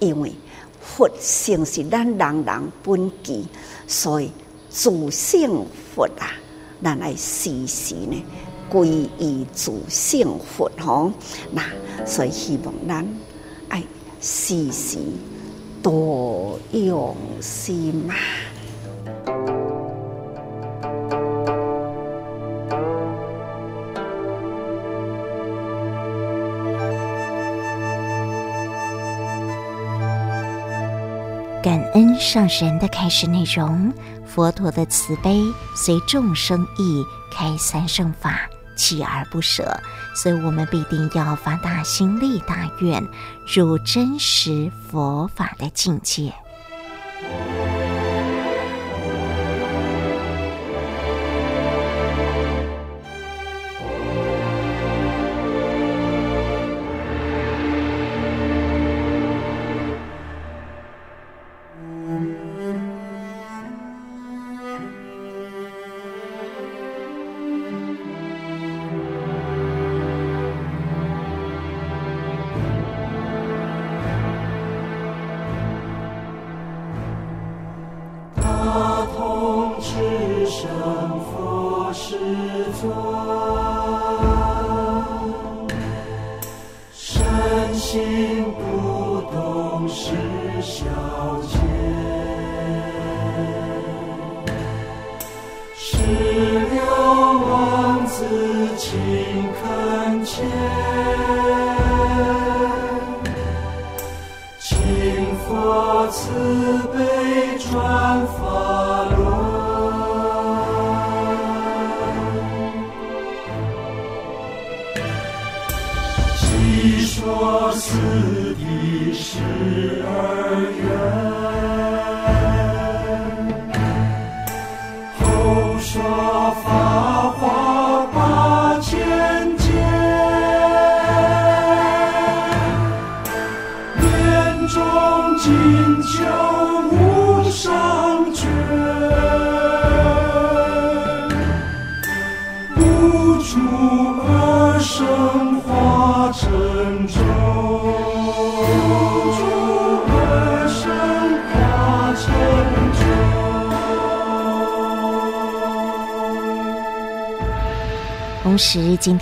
[0.00, 0.32] 因为
[0.80, 3.44] 佛性是咱人人本具，
[3.86, 4.32] 所以
[4.76, 5.64] 自性
[5.94, 6.36] 佛啊，
[6.84, 8.22] 咱来时时呢
[8.68, 11.10] 归依自性佛吼。
[11.50, 11.62] 那
[12.04, 13.08] 所以希望咱
[13.70, 13.82] 爱
[14.20, 14.98] 时时
[15.82, 18.14] 多用心嘛。
[31.96, 33.90] 恩上神的开始内容，
[34.26, 35.42] 佛陀的慈悲
[35.74, 39.74] 随众生意开三圣法，锲而不舍，
[40.14, 43.02] 所以我们必定要发大心立大愿，
[43.46, 46.34] 入真实佛法的境界。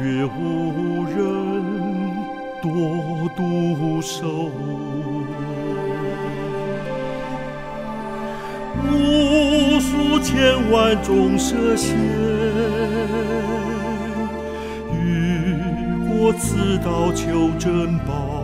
[0.00, 1.14] 却无人
[2.62, 4.50] 多独守。
[8.82, 11.94] 无数千万众舍献，
[14.90, 15.52] 于
[16.08, 18.39] 国此道求珍宝。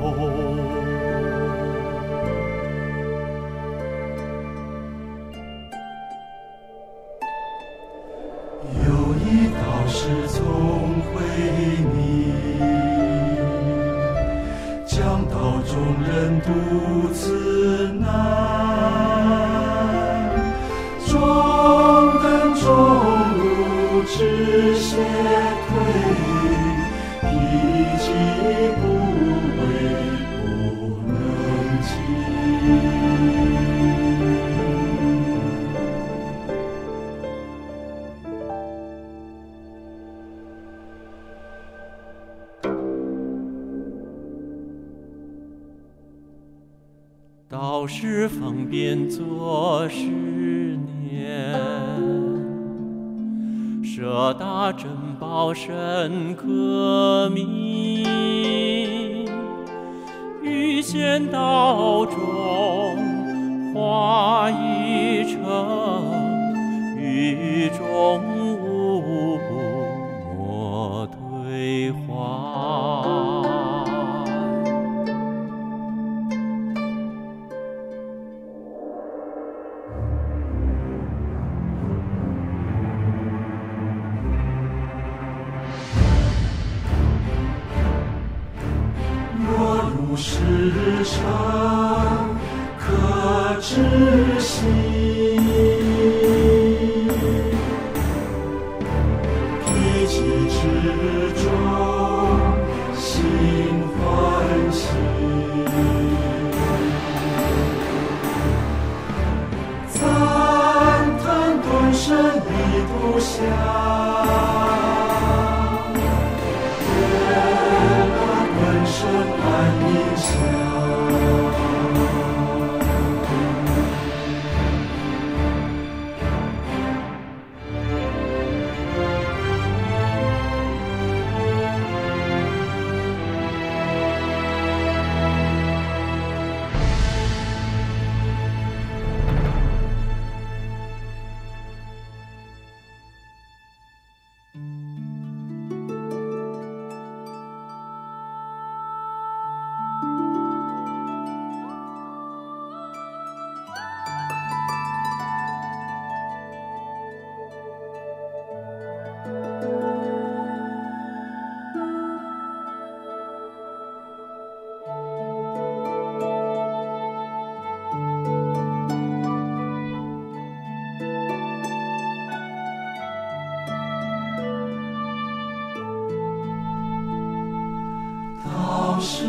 [179.00, 179.24] 事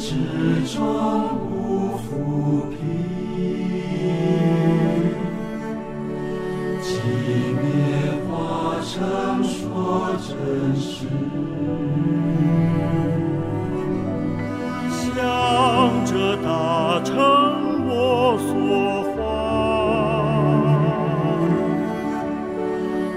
[0.00, 0.14] 至
[0.66, 0.80] 中
[1.50, 2.76] 无浮萍，
[6.80, 6.84] 寂
[7.54, 7.62] 灭
[8.28, 8.30] 化
[8.82, 8.90] 成
[9.44, 9.54] 说
[10.26, 10.30] 真
[10.76, 11.06] 实。
[14.90, 15.14] 向
[16.04, 16.10] 着
[16.42, 16.46] 大
[17.04, 17.10] 成
[17.86, 17.90] 我
[18.38, 18.50] 所，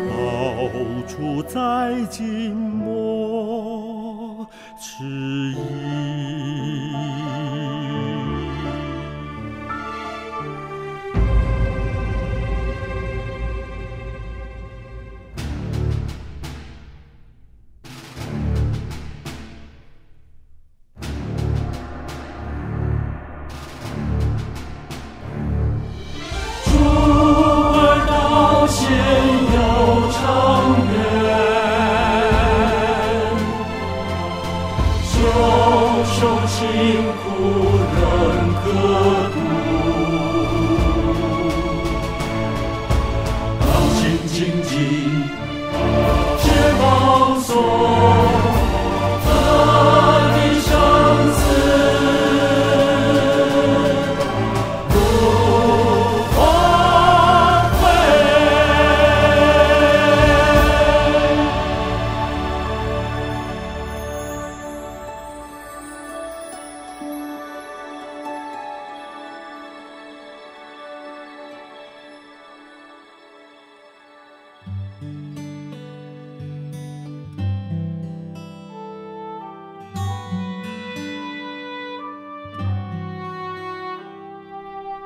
[0.09, 0.13] 到
[1.07, 1.53] 处在。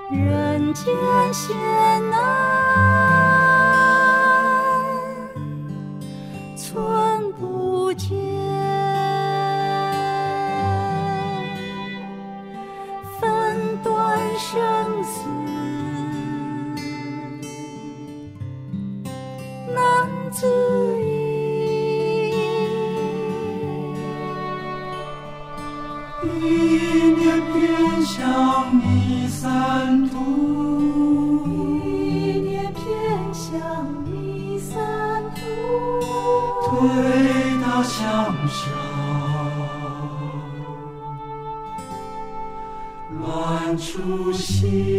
[0.10, 0.92] 人间
[1.32, 1.56] 险
[2.10, 3.09] 难，
[44.00, 44.99] 初心。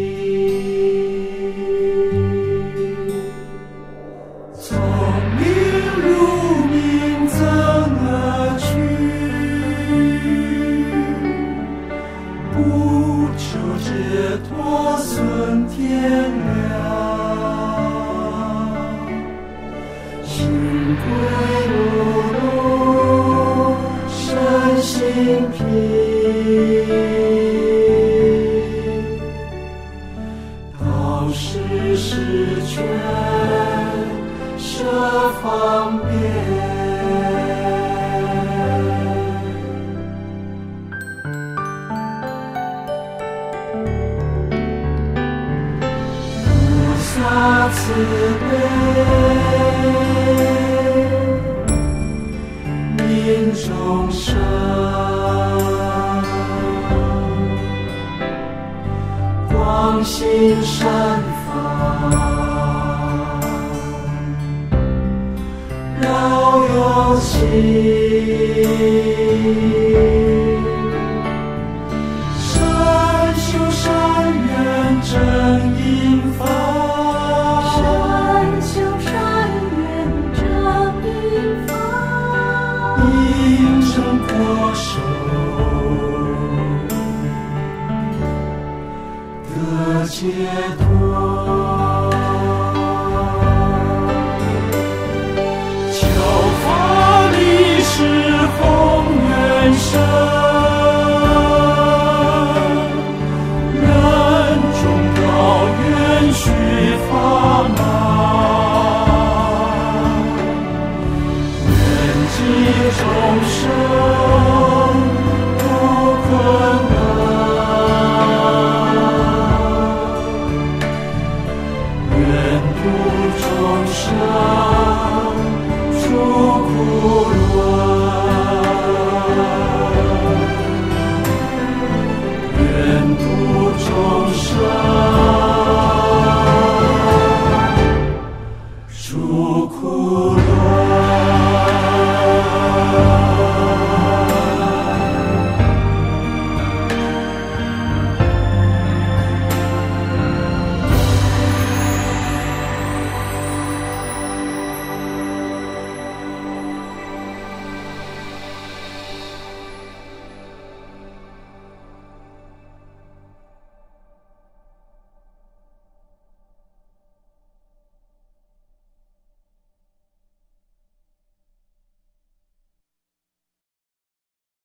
[67.19, 68.61] 心